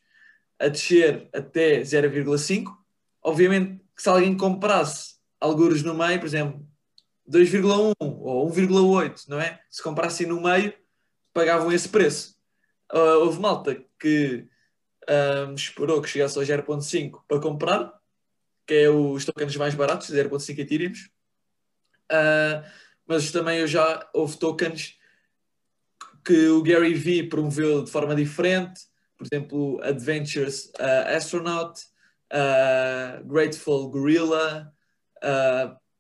a 0.60 0.68
descer 0.68 1.30
até 1.34 1.82
0,5. 1.82 2.72
Obviamente 3.22 3.82
que 3.96 4.02
se 4.02 4.10
alguém 4.10 4.36
comprasse 4.36 5.16
alguns 5.40 5.84
no 5.84 5.94
meio, 5.94 6.20
por 6.20 6.26
exemplo, 6.26 6.68
2,1 7.30 7.94
ou 8.00 8.52
1,8, 8.52 9.28
não 9.28 9.40
é? 9.40 9.60
Se 9.70 9.82
comprassem 9.82 10.28
no 10.28 10.42
meio, 10.42 10.74
pagavam 11.34 11.72
esse 11.72 11.90
preço. 11.90 12.36
Uh, 12.94 13.20
houve 13.24 13.40
malta 13.40 13.82
que 14.00 14.48
um, 15.48 15.54
esperou 15.54 16.02
que 16.02 16.10
chegasse 16.10 16.38
ao 16.38 16.44
0,5 16.44 17.22
para 17.28 17.40
comprar, 17.40 17.94
que 18.68 18.74
é 18.74 18.90
os 18.90 19.26
tokens 19.26 19.56
mais 19.56 19.74
baratos, 19.76 20.10
0,5 20.10 20.60
Ethereum. 20.60 20.92
Uh, 22.12 22.66
mas 23.08 23.32
também 23.32 23.60
eu 23.60 23.68
já 23.68 24.08
houve 24.14 24.38
tokens 24.38 24.98
que 26.24 26.48
o 26.48 26.64
Gary 26.64 26.94
Vee 26.94 27.30
promoveu 27.30 27.84
de 27.84 27.92
forma 27.92 28.16
diferente, 28.16 28.82
por 29.18 29.28
exemplo, 29.28 29.80
Adventures 29.84 30.72
uh, 30.80 31.16
Astronaut, 31.16 31.80
uh, 32.34 33.24
Grateful 33.26 33.90
Gorilla. 33.90 34.74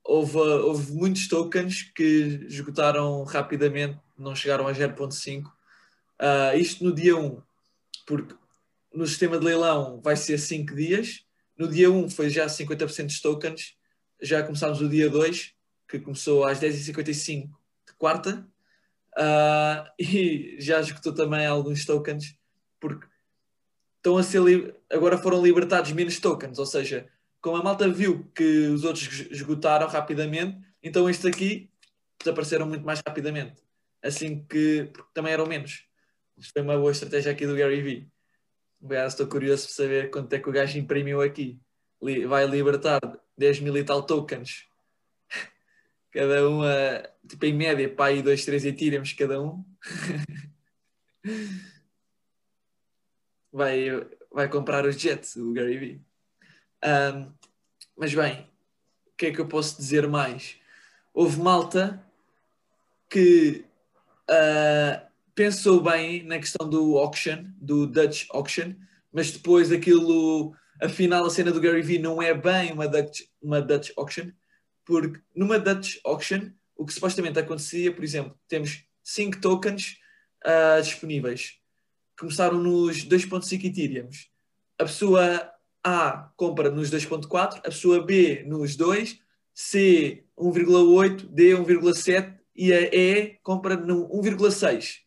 houve, 0.03 0.37
houve 0.37 0.91
muitos 0.93 1.27
tokens 1.27 1.83
que 1.95 2.45
esgotaram 2.47 3.23
rapidamente, 3.23 3.99
não 4.17 4.35
chegaram 4.35 4.67
a 4.67 4.73
0.5. 4.73 5.43
isto 6.57 6.83
no 6.83 6.93
dia 6.93 7.15
1, 7.15 7.41
porque 8.05 8.35
no 8.93 9.05
sistema 9.05 9.37
de 9.37 9.45
leilão 9.45 10.01
vai 10.01 10.15
ser 10.15 10.37
5 10.39 10.75
dias. 10.75 11.23
No 11.57 11.67
dia 11.67 11.89
1 11.89 12.09
foi 12.09 12.29
já 12.29 12.47
50% 12.47 13.05
dos 13.05 13.21
tokens, 13.21 13.75
já 14.21 14.41
começámos 14.41 14.81
o 14.81 14.89
dia 14.89 15.09
2 15.09 15.55
que 15.87 15.99
começou 15.99 16.45
às 16.45 16.59
10h55 16.59 17.49
de 17.87 17.93
quarta, 17.97 18.47
uh, 19.17 19.89
e 19.99 20.57
já 20.59 20.79
escutou 20.79 21.13
também 21.13 21.45
alguns 21.45 21.85
tokens, 21.85 22.37
porque 22.79 23.07
estão 23.97 24.17
a 24.17 24.23
ser 24.23 24.75
agora 24.89 25.17
foram 25.17 25.41
libertados 25.41 25.91
menos 25.91 26.19
tokens, 26.19 26.59
ou 26.59 26.65
seja, 26.65 27.07
como 27.41 27.57
a 27.57 27.63
malta 27.63 27.87
viu 27.87 28.29
que 28.35 28.67
os 28.67 28.83
outros 28.83 29.27
esgotaram 29.31 29.87
rapidamente, 29.87 30.57
então 30.81 31.09
estes 31.09 31.25
aqui 31.25 31.69
desapareceram 32.19 32.67
muito 32.67 32.85
mais 32.85 33.01
rapidamente, 33.05 33.61
assim 34.03 34.43
que 34.45 34.91
também 35.13 35.33
eram 35.33 35.45
menos. 35.45 35.85
Isto 36.37 36.53
foi 36.53 36.61
uma 36.61 36.77
boa 36.77 36.91
estratégia 36.91 37.31
aqui 37.31 37.47
do 37.47 37.55
Gary 37.55 37.81
Vee. 37.81 38.07
Estou 39.07 39.27
curioso 39.27 39.65
para 39.67 39.75
saber 39.75 40.09
quanto 40.11 40.33
é 40.33 40.39
que 40.39 40.49
o 40.49 40.51
gajo 40.51 40.77
imprimiu 40.77 41.21
aqui. 41.21 41.59
Vai 42.27 42.45
libertar 42.45 42.99
10 43.37 43.61
mil 43.61 43.75
e 43.77 43.83
tal 43.83 44.03
tokens 44.03 44.67
cada 46.15 46.49
um 46.49 46.63
a, 46.63 47.03
tipo 47.27 47.45
em 47.45 47.53
média, 47.53 47.89
para 47.89 48.05
aí 48.05 48.21
dois, 48.21 48.45
três 48.45 48.63
Ethereums 48.63 49.11
cada 49.11 49.41
um. 49.41 49.65
vai, 53.51 53.89
vai 54.31 54.47
comprar 54.47 54.85
os 54.85 54.95
Jets, 54.95 55.35
o 55.35 55.51
Gary 55.51 55.77
Vee. 55.77 56.01
Um, 56.81 57.33
mas 57.97 58.15
bem, 58.15 58.47
o 59.07 59.17
que 59.17 59.25
é 59.25 59.31
que 59.33 59.41
eu 59.41 59.47
posso 59.47 59.75
dizer 59.75 60.07
mais? 60.07 60.55
Houve 61.13 61.41
malta 61.41 62.01
que 63.09 63.65
uh, 64.29 65.05
pensou 65.33 65.81
bem 65.81 66.23
na 66.23 66.39
questão 66.39 66.69
do 66.69 66.97
auction, 66.97 67.43
do 67.57 67.85
Dutch 67.85 68.25
auction, 68.29 68.73
mas 69.11 69.31
depois 69.31 69.69
aquilo, 69.69 70.55
afinal 70.81 71.25
a 71.25 71.29
cena 71.29 71.51
do 71.51 71.59
Gary 71.59 71.81
Vee 71.81 71.99
não 71.99 72.21
é 72.21 72.33
bem 72.33 72.71
uma 72.71 72.87
Dutch, 72.87 73.23
uma 73.41 73.61
Dutch 73.61 73.91
auction, 73.97 74.31
porque 74.85 75.19
numa 75.35 75.59
Dutch 75.59 75.97
Auction, 76.05 76.51
o 76.75 76.85
que 76.85 76.93
supostamente 76.93 77.39
acontecia, 77.39 77.91
por 77.93 78.03
exemplo, 78.03 78.37
temos 78.47 78.85
5 79.03 79.41
tokens 79.41 79.97
uh, 80.45 80.81
disponíveis. 80.81 81.57
Começaram 82.17 82.61
nos 82.61 83.05
2.5 83.05 83.65
Ethereum. 83.65 84.09
A 84.79 84.83
pessoa 84.85 85.51
A 85.83 86.29
compra 86.35 86.69
nos 86.69 86.91
2.4, 86.91 87.57
a 87.57 87.61
pessoa 87.61 88.03
B 88.03 88.43
nos 88.45 88.75
2, 88.75 89.19
C 89.53 90.25
1,8, 90.37 91.27
D 91.29 91.51
1,7 91.51 92.37
e 92.55 92.73
a 92.73 92.81
E 92.81 93.39
compra 93.41 93.75
no 93.75 94.07
1,6. 94.09 94.97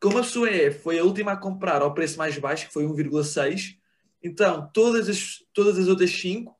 Como 0.00 0.18
a 0.18 0.22
pessoa 0.22 0.48
E 0.50 0.70
foi 0.70 0.98
a 0.98 1.04
última 1.04 1.32
a 1.32 1.36
comprar 1.36 1.82
ao 1.82 1.92
preço 1.92 2.18
mais 2.18 2.38
baixo, 2.38 2.66
que 2.66 2.72
foi 2.72 2.84
1,6, 2.84 3.76
então 4.22 4.70
todas 4.72 5.08
as, 5.08 5.38
todas 5.52 5.78
as 5.78 5.88
outras 5.88 6.10
5 6.10 6.54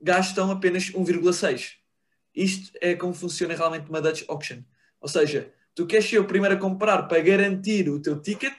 gastam 0.00 0.50
apenas 0.50 0.90
1,6. 0.90 1.79
Isto 2.34 2.72
é 2.80 2.94
como 2.94 3.12
funciona 3.12 3.54
realmente 3.54 3.88
uma 3.88 4.00
Dutch 4.00 4.24
Auction. 4.28 4.62
Ou 5.00 5.08
seja, 5.08 5.52
tu 5.74 5.86
queres 5.86 6.08
ser 6.08 6.18
o 6.18 6.26
primeiro 6.26 6.54
a 6.54 6.58
comprar 6.58 7.02
para 7.04 7.20
garantir 7.20 7.88
o 7.88 8.00
teu 8.00 8.20
ticket, 8.20 8.54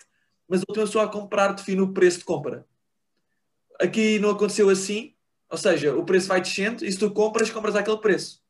mas 0.48 0.62
a 0.62 0.66
última 0.68 0.86
pessoa 0.86 1.06
a 1.06 1.08
comprar 1.08 1.54
define 1.54 1.82
o 1.82 1.94
preço 1.94 2.20
de 2.20 2.26
compra. 2.26 2.66
Aqui 3.80 4.20
não 4.20 4.32
aconteceu 4.32 4.70
assim, 4.70 5.16
ou 5.50 5.58
seja, 5.58 5.96
o 5.96 6.06
preço 6.06 6.28
vai 6.28 6.42
descendo 6.42 6.86
e 6.86 6.92
se 6.92 6.98
tu 6.98 7.12
compras, 7.12 7.50
compras 7.50 7.76
aquele 7.76 7.98
preço. 7.98 8.42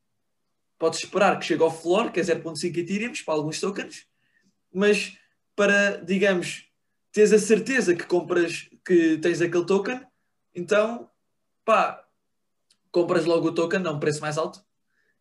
Podes 0.78 1.02
esperar 1.02 1.38
que 1.38 1.46
chegue 1.46 1.62
ao 1.62 1.70
floor, 1.70 2.10
que 2.10 2.20
é 2.20 2.22
0.5 2.22 2.76
Ethereum 2.76 3.12
para 3.24 3.34
alguns 3.34 3.60
tokens, 3.60 4.06
mas 4.72 5.16
para, 5.54 5.96
digamos, 5.98 6.66
teres 7.12 7.32
a 7.32 7.38
certeza 7.38 7.94
que 7.94 8.04
compras, 8.04 8.68
que 8.84 9.18
tens 9.18 9.40
aquele 9.40 9.64
token, 9.64 10.00
então 10.54 11.08
pá, 11.64 12.04
compras 12.90 13.24
logo 13.24 13.48
o 13.48 13.54
token 13.54 13.86
a 13.86 13.90
um 13.90 14.00
preço 14.00 14.20
mais 14.20 14.38
alto. 14.38 14.64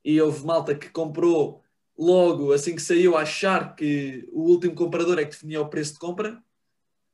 E 0.03 0.19
houve 0.21 0.45
malta 0.45 0.75
que 0.75 0.89
comprou 0.89 1.63
logo 1.97 2.51
assim 2.53 2.75
que 2.75 2.81
saiu 2.81 3.15
a 3.17 3.21
achar 3.21 3.75
que 3.75 4.27
o 4.31 4.41
último 4.43 4.75
comprador 4.75 5.19
é 5.19 5.25
que 5.25 5.31
definia 5.31 5.61
o 5.61 5.69
preço 5.69 5.93
de 5.93 5.99
compra. 5.99 6.43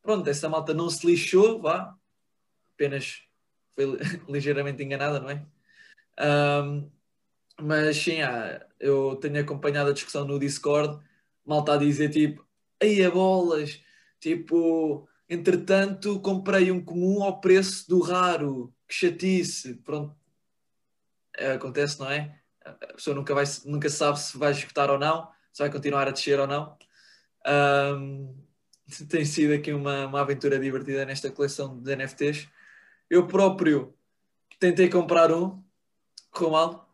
Pronto, 0.02 0.30
essa 0.30 0.48
malta 0.48 0.74
não 0.74 0.90
se 0.90 1.06
lixou, 1.06 1.62
vá, 1.62 1.94
apenas 2.74 3.24
foi 3.76 3.86
ligeiramente 4.30 4.84
enganada, 4.84 5.20
não 5.20 5.30
é? 5.30 5.46
Um, 6.20 6.90
mas 7.62 7.98
sim, 7.98 8.22
ah, 8.22 8.66
eu 8.80 9.16
tenho 9.18 9.40
acompanhado 9.40 9.90
a 9.90 9.94
discussão 9.94 10.26
no 10.26 10.40
Discord, 10.40 11.04
malta 11.46 11.74
a 11.74 11.78
dizer 11.78 12.10
tipo, 12.10 12.46
aí 12.82 13.04
a 13.04 13.12
bolas, 13.12 13.82
tipo, 14.20 15.08
entretanto 15.30 16.20
comprei 16.22 16.72
um 16.72 16.84
comum 16.84 17.24
ao 17.24 17.42
preço 17.42 17.88
do 17.90 18.00
raro, 18.02 18.74
que 18.88 18.94
chatice, 18.96 19.76
pronto, 19.84 20.16
É, 21.38 21.52
acontece, 21.54 22.00
não 22.00 22.10
é? 22.10 22.42
A 22.82 22.93
pessoa 22.93 23.15
nunca, 23.15 23.34
vai, 23.34 23.45
nunca 23.65 23.89
sabe 23.89 24.20
se 24.20 24.38
vai 24.38 24.51
escutar 24.51 24.89
ou 24.89 24.97
não, 24.97 25.30
se 25.51 25.61
vai 25.61 25.72
continuar 25.72 26.07
a 26.07 26.11
descer 26.11 26.39
ou 26.39 26.47
não. 26.47 26.78
Um, 27.47 28.36
tem 29.09 29.26
sido 29.26 29.53
aqui 29.53 29.72
uma, 29.72 30.07
uma 30.07 30.22
aventura 30.22 30.59
divertida 30.59 31.05
nesta 31.05 31.32
coleção 31.32 31.82
de 31.82 31.95
NFTs. 31.95 32.47
Eu 33.09 33.28
próprio 33.28 33.93
tentei 34.59 34.89
comprar 34.89 35.32
um, 35.32 35.63
correu 36.32 36.51
mal. 36.51 36.93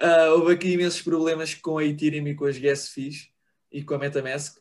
Uh, 0.00 0.32
houve 0.38 0.54
aqui 0.54 0.72
imensos 0.72 1.02
problemas 1.02 1.54
com 1.54 1.78
a 1.78 1.84
Ethereum 1.84 2.26
e 2.28 2.34
com 2.34 2.44
as 2.44 2.58
gas 2.58 2.88
fees 2.88 3.30
e 3.70 3.82
com 3.82 3.94
a 3.94 3.98
Metamask. 3.98 4.58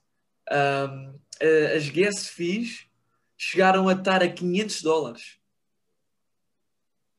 Um, 0.51 1.19
as 1.75 1.89
gas 1.89 2.27
fees 2.27 2.87
chegaram 3.37 3.87
a 3.87 3.93
estar 3.93 4.23
a 4.23 4.29
500 4.29 4.81
dólares. 4.81 5.37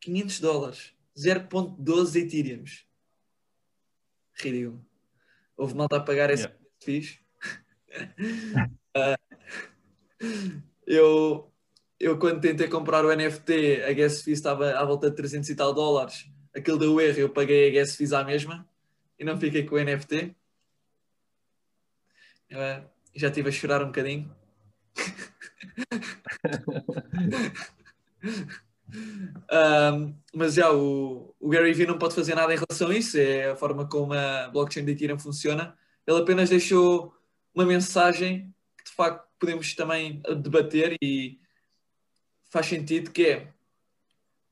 500 0.00 0.40
dólares. 0.40 0.95
0.12 1.16 2.16
Ethereums. 2.16 2.86
Ridículo. 4.34 4.84
Houve 5.56 5.74
malta 5.74 5.96
a 5.96 6.00
pagar 6.00 6.28
essa 6.30 6.48
Yeah. 6.48 6.66
fees. 6.84 7.18
uh, 8.94 9.16
eu, 10.86 11.50
eu 11.98 12.18
quando 12.18 12.42
tentei 12.42 12.68
comprar 12.68 13.02
o 13.04 13.14
NFT, 13.14 13.82
a 13.88 13.92
gas 13.94 14.20
fee 14.22 14.34
estava 14.34 14.72
à 14.72 14.84
volta 14.84 15.08
de 15.08 15.16
300 15.16 15.48
e 15.48 15.56
tal 15.56 15.72
dólares. 15.72 16.30
Aquilo 16.54 16.78
deu 16.78 17.00
erro, 17.00 17.18
eu 17.18 17.30
paguei 17.30 17.70
a 17.70 17.72
gas 17.80 17.96
fees 17.96 18.12
à 18.12 18.22
mesma 18.22 18.68
e 19.18 19.24
não 19.24 19.40
fiquei 19.40 19.64
com 19.64 19.76
o 19.76 19.82
NFT. 19.82 20.36
Uh, 22.52 22.84
já 23.14 23.28
estive 23.28 23.48
a 23.48 23.52
chorar 23.52 23.82
um 23.82 23.86
bocadinho. 23.86 24.30
Um, 28.88 30.14
mas 30.34 30.54
já, 30.54 30.72
o, 30.72 31.34
o 31.40 31.48
Gary 31.48 31.72
Vee 31.72 31.86
não 31.86 31.98
pode 31.98 32.14
fazer 32.14 32.34
nada 32.34 32.52
em 32.54 32.58
relação 32.58 32.88
a 32.88 32.96
isso, 32.96 33.18
é 33.18 33.50
a 33.50 33.56
forma 33.56 33.88
como 33.88 34.12
a 34.12 34.48
blockchain 34.48 34.84
de 34.84 34.92
Ethereum 34.92 35.18
funciona. 35.18 35.76
Ele 36.06 36.20
apenas 36.20 36.50
deixou 36.50 37.14
uma 37.54 37.64
mensagem 37.64 38.54
que 38.78 38.84
de 38.84 38.92
facto 38.92 39.26
podemos 39.38 39.74
também 39.74 40.22
debater 40.42 40.96
e 41.02 41.38
faz 42.50 42.66
sentido 42.66 43.10
que 43.10 43.26
é 43.26 43.52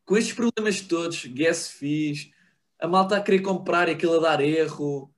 com 0.04 0.16
estes 0.16 0.34
problemas 0.34 0.80
todos, 0.82 1.24
gas 1.26 1.70
fees, 1.70 2.30
a 2.78 2.86
malta 2.86 3.16
a 3.16 3.22
querer 3.22 3.40
comprar 3.40 3.88
e 3.88 3.92
aquilo 3.92 4.18
a 4.18 4.20
dar 4.20 4.40
erro, 4.40 5.10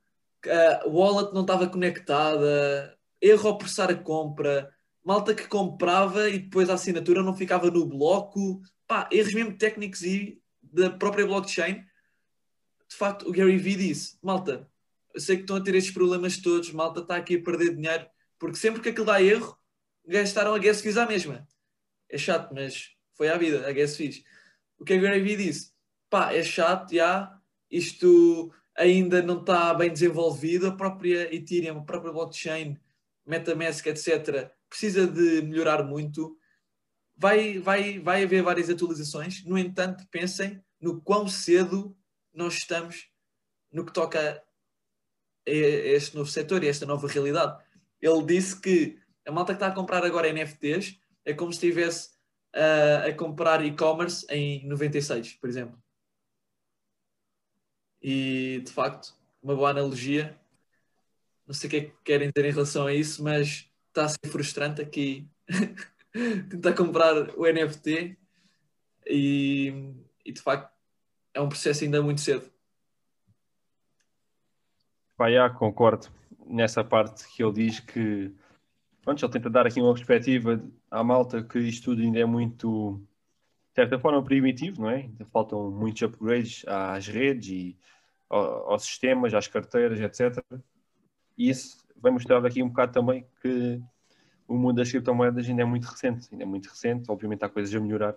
a 0.47 0.87
wallet 0.87 1.35
não 1.35 1.41
estava 1.41 1.67
conectada, 1.67 2.97
erro 3.21 3.49
ao 3.49 3.59
processar 3.59 3.91
a 3.91 3.95
compra, 3.95 4.73
malta 5.05 5.35
que 5.35 5.49
comprava 5.49 6.29
e 6.29 6.39
depois 6.39 6.71
a 6.71 6.75
assinatura 6.75 7.23
não 7.23 7.35
ficava 7.35 7.71
no 7.71 7.87
bloco, 7.87 8.61
pá, 8.87 9.09
erros 9.11 9.34
mesmo 9.34 9.57
técnicos 9.57 10.03
e 10.03 10.41
da 10.62 10.91
própria 10.91 11.26
blockchain. 11.26 11.84
De 12.89 12.97
facto, 12.97 13.28
o 13.28 13.32
Gary 13.32 13.59
Vee 13.59 13.76
disse: 13.76 14.18
malta, 14.22 14.70
eu 15.14 15.20
sei 15.20 15.37
que 15.37 15.43
estão 15.43 15.57
a 15.57 15.61
ter 15.61 15.74
estes 15.74 15.93
problemas 15.93 16.39
todos, 16.39 16.70
malta 16.72 17.01
está 17.01 17.16
aqui 17.16 17.37
a 17.37 17.43
perder 17.43 17.74
dinheiro, 17.74 18.07
porque 18.39 18.57
sempre 18.57 18.80
que 18.80 18.91
aquilo 18.91 19.07
dá 19.07 19.22
erro, 19.22 19.57
gastaram 20.07 20.55
a 20.55 20.59
gas 20.59 20.80
fees 20.80 20.97
à 20.97 21.07
mesma. 21.07 21.47
É 22.09 22.16
chato, 22.16 22.55
mas 22.55 22.91
foi 23.14 23.28
à 23.28 23.37
vida, 23.37 23.68
a 23.68 23.72
gas 23.72 23.97
fees. 23.97 24.22
O 24.78 24.84
que 24.84 24.95
a 24.95 24.99
Gary 24.99 25.20
Vee 25.20 25.37
disse? 25.37 25.72
Pá, 26.09 26.32
é 26.32 26.43
chato, 26.43 26.95
já, 26.95 27.37
isto 27.70 28.53
ainda 28.76 29.22
não 29.22 29.41
está 29.41 29.72
bem 29.74 29.91
desenvolvido, 29.91 30.68
a 30.68 30.76
própria 30.76 31.34
Ethereum, 31.34 31.78
a 31.78 31.84
própria 31.84 32.12
blockchain, 32.12 32.78
Metamask, 33.26 33.84
etc., 33.87 34.51
precisa 34.68 35.07
de 35.07 35.43
melhorar 35.43 35.82
muito. 35.82 36.39
Vai, 37.17 37.59
vai, 37.59 37.99
vai 37.99 38.25
haver 38.25 38.43
várias 38.43 38.69
atualizações, 38.69 39.43
no 39.45 39.57
entanto, 39.57 40.07
pensem 40.11 40.62
no 40.81 41.01
quão 41.01 41.27
cedo 41.27 41.97
nós 42.33 42.55
estamos 42.55 43.09
no 43.73 43.85
que 43.85 43.93
toca 43.93 44.43
a 45.47 45.51
este 45.51 46.14
novo 46.14 46.29
setor 46.31 46.62
e 46.62 46.67
a 46.67 46.71
esta 46.71 46.85
nova 46.85 47.09
realidade. 47.09 47.62
Ele 48.01 48.23
disse 48.25 48.61
que 48.61 48.99
a 49.27 49.33
malta 49.33 49.53
que 49.53 49.57
está 49.57 49.69
a 49.69 49.75
comprar 49.75 50.05
agora 50.05 50.33
NFTs 50.33 50.99
é 51.25 51.33
como 51.33 51.53
se 51.53 51.57
estivesse 51.57 52.11
a, 52.55 53.07
a 53.09 53.14
comprar 53.14 53.64
e-commerce 53.64 54.27
em 54.29 54.67
96, 54.67 55.35
por 55.35 55.49
exemplo. 55.49 55.83
E 58.03 58.62
de 58.64 58.73
facto, 58.73 59.14
uma 59.43 59.55
boa 59.57 59.71
analogia. 59.71 60.39
Não 61.47 61.55
sei 61.55 61.69
o 61.69 61.71
que 61.71 61.77
é 61.77 61.81
que 61.83 61.97
querem 62.05 62.31
dizer 62.35 62.49
em 62.49 62.53
relação 62.53 62.87
a 62.87 62.95
isso, 62.95 63.23
mas 63.23 63.69
está 63.89 64.05
a 64.05 64.09
ser 64.09 64.29
frustrante 64.29 64.83
aqui 64.83 65.29
tentar 66.51 66.75
comprar 66.75 67.37
o 67.39 67.47
NFT 67.47 68.17
e, 69.07 69.95
e 70.25 70.33
de 70.33 70.41
facto 70.41 70.73
é 71.35 71.41
um 71.41 71.49
processo 71.49 71.85
ainda 71.85 72.03
muito 72.03 72.21
cedo. 72.21 72.51
Já, 75.31 75.49
concordo 75.51 76.09
nessa 76.47 76.85
parte 76.85 77.27
que 77.29 77.43
ele 77.43 77.53
diz 77.53 77.81
que 77.81 78.33
pronto, 79.03 79.25
ele 79.25 79.33
tenta 79.33 79.51
dar 79.51 79.67
aqui 79.67 79.81
uma 79.81 79.95
perspectiva 79.95 80.62
à 80.91 81.03
malta 81.03 81.43
que 81.43 81.59
isto 81.59 81.91
tudo 81.91 82.03
ainda 82.03 82.19
é 82.19 82.25
muito 82.25 83.01
de 83.71 83.75
certa 83.75 83.99
forma 83.99 84.23
primitivo, 84.23 84.83
não 84.83 84.91
é? 84.91 85.03
Ainda 85.03 85.25
faltam 85.27 85.71
muitos 85.71 86.03
upgrades 86.03 86.64
às 86.67 87.07
redes 87.07 87.49
e 87.51 87.79
ao- 88.29 88.73
aos 88.73 88.85
sistemas, 88.85 89.35
às 89.35 89.47
carteiras, 89.47 90.01
etc. 90.01 90.43
E 91.37 91.51
isso 91.51 91.87
vai 91.97 92.11
mostrar 92.11 92.45
aqui 92.45 92.62
um 92.62 92.69
bocado 92.69 92.93
também 92.93 93.27
que 93.43 93.83
o 94.49 94.57
mundo 94.57 94.77
das 94.77 94.91
criptomoedas 94.91 95.49
ainda 95.49 95.63
é 95.63 95.65
muito 95.65 95.85
recente, 95.85 96.29
ainda 96.31 96.45
é 96.45 96.47
muito 96.47 96.69
recente, 96.69 97.11
obviamente 97.11 97.45
há 97.45 97.49
coisas 97.49 97.75
a 97.75 97.81
melhorar, 97.81 98.17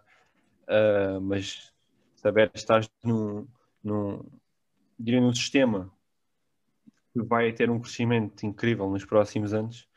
ah, 0.68 1.20
mas 1.22 1.74
saber 2.16 2.52
estar 2.54 2.82
num, 3.04 3.48
num, 3.84 4.24
diria, 5.00 5.20
num 5.20 5.34
sistema 5.34 5.92
que 7.14 7.22
vai 7.24 7.52
ter 7.52 7.70
um 7.70 7.80
crescimento 7.80 8.46
incrível 8.46 8.90
nos 8.90 9.06
próximos 9.06 9.54
anos. 9.54 9.88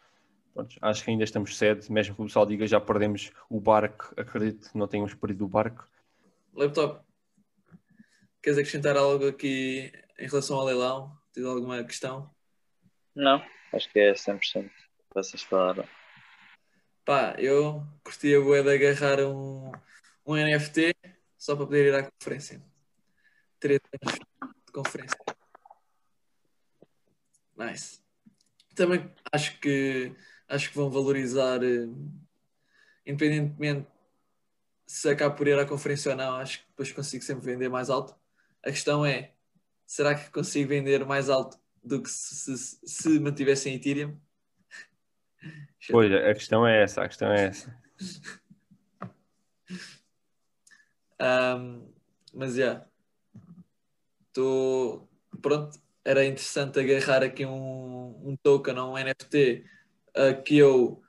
Pronto, 0.55 0.77
acho 0.81 1.05
que 1.05 1.11
ainda 1.11 1.25
estamos 1.25 1.57
cedo, 1.57 1.91
mesmo 1.91 2.15
que 2.15 2.23
o 2.23 2.27
pessoal 2.27 2.47
diga 2.47 2.67
já 2.67 2.81
perdemos 2.81 3.31
o 3.49 3.61
barco, 3.61 4.15
acredito 4.17 4.71
que 4.71 4.79
não 4.79 4.87
tenhamos 4.87 5.15
perdido 5.15 5.45
o 5.45 5.49
barco. 5.49 5.87
Laptop, 6.55 7.03
queres 8.43 8.59
acrescentar 8.59 8.97
algo 8.97 9.29
aqui 9.29 9.93
em 10.19 10.27
relação 10.27 10.59
ao 10.59 10.65
leilão? 10.65 11.17
Tens 11.33 11.47
alguma 11.47 11.83
questão? 11.85 12.31
Não, 13.15 13.43
acho 13.73 13.91
que 13.91 13.99
é 13.99 14.13
100% 14.13 14.67
o 14.67 14.69
que 14.69 14.71
vocês 15.15 15.43
falaram. 15.43 15.85
Pá, 17.05 17.35
eu 17.39 17.85
curtia 18.05 18.41
bué 18.41 18.63
de 18.63 18.71
agarrar 18.71 19.21
um, 19.27 19.73
um 20.25 20.37
NFT 20.37 20.95
só 21.37 21.57
para 21.57 21.67
poder 21.67 21.87
ir 21.87 21.95
à 21.95 22.09
conferência. 22.09 22.63
Três 23.59 23.81
anos 24.01 24.19
de 24.67 24.73
conferência. 24.73 25.19
Nice. 27.57 28.01
Também 28.75 29.13
acho 29.33 29.59
que 29.61 30.15
acho 30.49 30.71
que 30.71 30.77
vão 30.77 30.91
valorizar, 30.91 31.63
eh, 31.65 31.89
independentemente 33.07 33.89
se 34.87 35.09
acabo 35.09 35.37
por 35.37 35.49
ir 35.49 35.59
à 35.59 35.67
conferência 35.67 36.11
ou 36.13 36.17
não, 36.17 36.37
acho 36.37 36.61
que 36.61 36.69
depois 36.69 36.93
consigo 36.93 37.25
sempre 37.25 37.45
vender 37.47 37.69
mais 37.69 37.91
alto. 37.91 38.15
A 38.63 38.71
questão 38.71 39.05
é, 39.05 39.35
será 39.87 40.15
que 40.15 40.31
consigo 40.31 40.69
vender 40.69 41.05
mais 41.05 41.31
alto 41.31 41.59
do 41.83 42.03
que 42.03 42.11
se, 42.11 42.57
se, 42.57 42.79
se 42.85 43.19
mantivesse 43.19 43.69
em 43.69 43.75
Ethereum? 43.77 44.17
Pois, 45.91 46.13
a 46.13 46.35
questão 46.35 46.67
é 46.67 46.83
essa, 46.83 47.03
a 47.03 47.09
questão 47.09 47.33
é 47.33 47.47
essa. 47.47 47.77
Um, 51.21 51.89
mas 52.35 52.55
já, 52.55 52.85
estou 54.29 55.09
pronto. 55.41 55.81
Era 56.05 56.25
interessante 56.25 56.81
agarrar 56.81 57.23
aqui 57.23 57.47
um, 57.47 58.29
um 58.29 58.37
token 58.43 58.77
ou 58.79 58.95
um 58.95 58.99
NFT 58.99 59.65
uh, 60.17 60.43
que 60.43 60.59
eu 60.59 61.01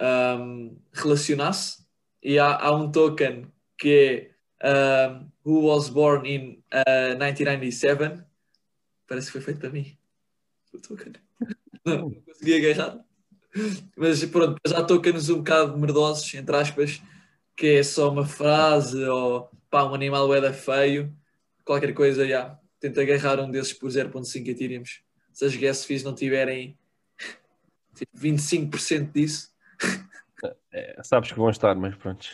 um, 0.00 0.78
relacionasse. 0.92 1.84
E 2.22 2.38
há, 2.38 2.56
há 2.56 2.74
um 2.74 2.90
token 2.90 3.52
que 3.76 4.30
é 4.60 5.08
um, 5.08 5.30
Who 5.44 5.66
Was 5.66 5.90
Born 5.90 6.26
in 6.28 6.62
uh, 6.72 7.18
1997. 7.18 8.24
Parece 9.06 9.26
que 9.26 9.32
foi 9.32 9.40
feito 9.42 9.60
para 9.60 9.70
mim. 9.70 9.98
O 10.72 10.80
token. 10.80 11.12
Não, 11.84 12.10
não 12.10 12.20
consegui 12.22 12.64
agarrar. 12.64 13.04
Mas 13.96 14.24
pronto, 14.24 14.58
há 14.74 14.82
tokens 14.82 15.28
um 15.28 15.38
bocado 15.38 15.78
merdosos, 15.78 16.32
entre 16.34 16.56
aspas, 16.56 17.02
que 17.56 17.66
é 17.66 17.82
só 17.82 18.10
uma 18.10 18.24
frase 18.24 19.04
ou 19.04 19.50
pá, 19.70 19.84
um 19.84 19.94
animal 19.94 20.32
é 20.34 20.52
feio, 20.52 21.14
qualquer 21.64 21.92
coisa, 21.94 22.26
já. 22.26 22.58
Tenta 22.80 23.02
agarrar 23.02 23.40
um 23.40 23.50
desses 23.50 23.72
por 23.72 23.88
0.5 23.88 24.48
Ethereum. 24.48 24.82
Se 25.32 25.44
as 25.44 25.54
gas 25.56 25.84
fees 25.84 26.02
não 26.02 26.14
tiverem 26.14 26.76
tipo, 27.94 28.18
25% 28.18 29.12
disso. 29.12 29.50
É, 30.72 31.00
sabes 31.04 31.30
que 31.30 31.38
vão 31.38 31.50
estar, 31.50 31.74
mas 31.76 31.94
pronto. 31.94 32.26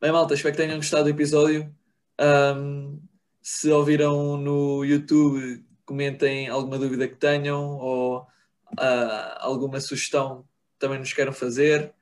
Bem, 0.00 0.12
malta, 0.12 0.34
espero 0.34 0.54
que 0.54 0.62
tenham 0.62 0.76
gostado 0.76 1.04
do 1.04 1.10
episódio. 1.10 1.74
Um, 2.20 3.00
se 3.40 3.70
ouviram 3.70 4.36
no 4.36 4.84
YouTube, 4.84 5.64
comentem 5.84 6.48
alguma 6.48 6.78
dúvida 6.78 7.08
que 7.08 7.16
tenham 7.16 7.78
ou 7.78 8.26
uh, 8.72 9.38
alguma 9.38 9.80
sugestão 9.80 10.46
também 10.78 10.98
nos 10.98 11.12
queiram 11.12 11.32
fazer. 11.32 11.94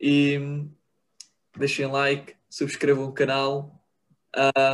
E 0.00 0.66
deixem 1.56 1.86
like, 1.86 2.36
subscrevam 2.50 3.06
o 3.06 3.12
canal, 3.12 3.82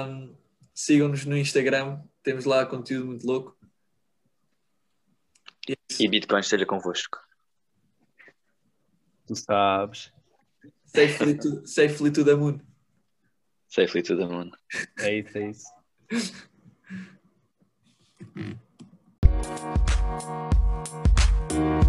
um, 0.06 0.34
sigam-nos 0.74 1.24
no 1.24 1.36
Instagram, 1.36 2.02
temos 2.22 2.44
lá 2.44 2.66
conteúdo 2.66 3.06
muito 3.06 3.26
louco. 3.26 3.56
E, 5.68 5.72
é 5.72 5.76
E 6.00 6.08
Bitcoin 6.08 6.40
esteja 6.40 6.66
convosco. 6.66 7.18
Tu 9.26 9.36
sabes. 9.36 10.12
safely, 10.84 11.38
to, 11.38 11.66
safely 11.66 12.10
to 12.10 12.24
the 12.24 12.34
moon. 12.34 12.60
Safely 13.68 14.02
to 14.02 14.16
the 14.16 14.26
moon. 14.26 14.50
É 14.98 15.18
isso, 15.18 15.38
é 15.38 15.50
isso. 15.50 15.72
We'll 21.52 21.60
be 21.60 21.82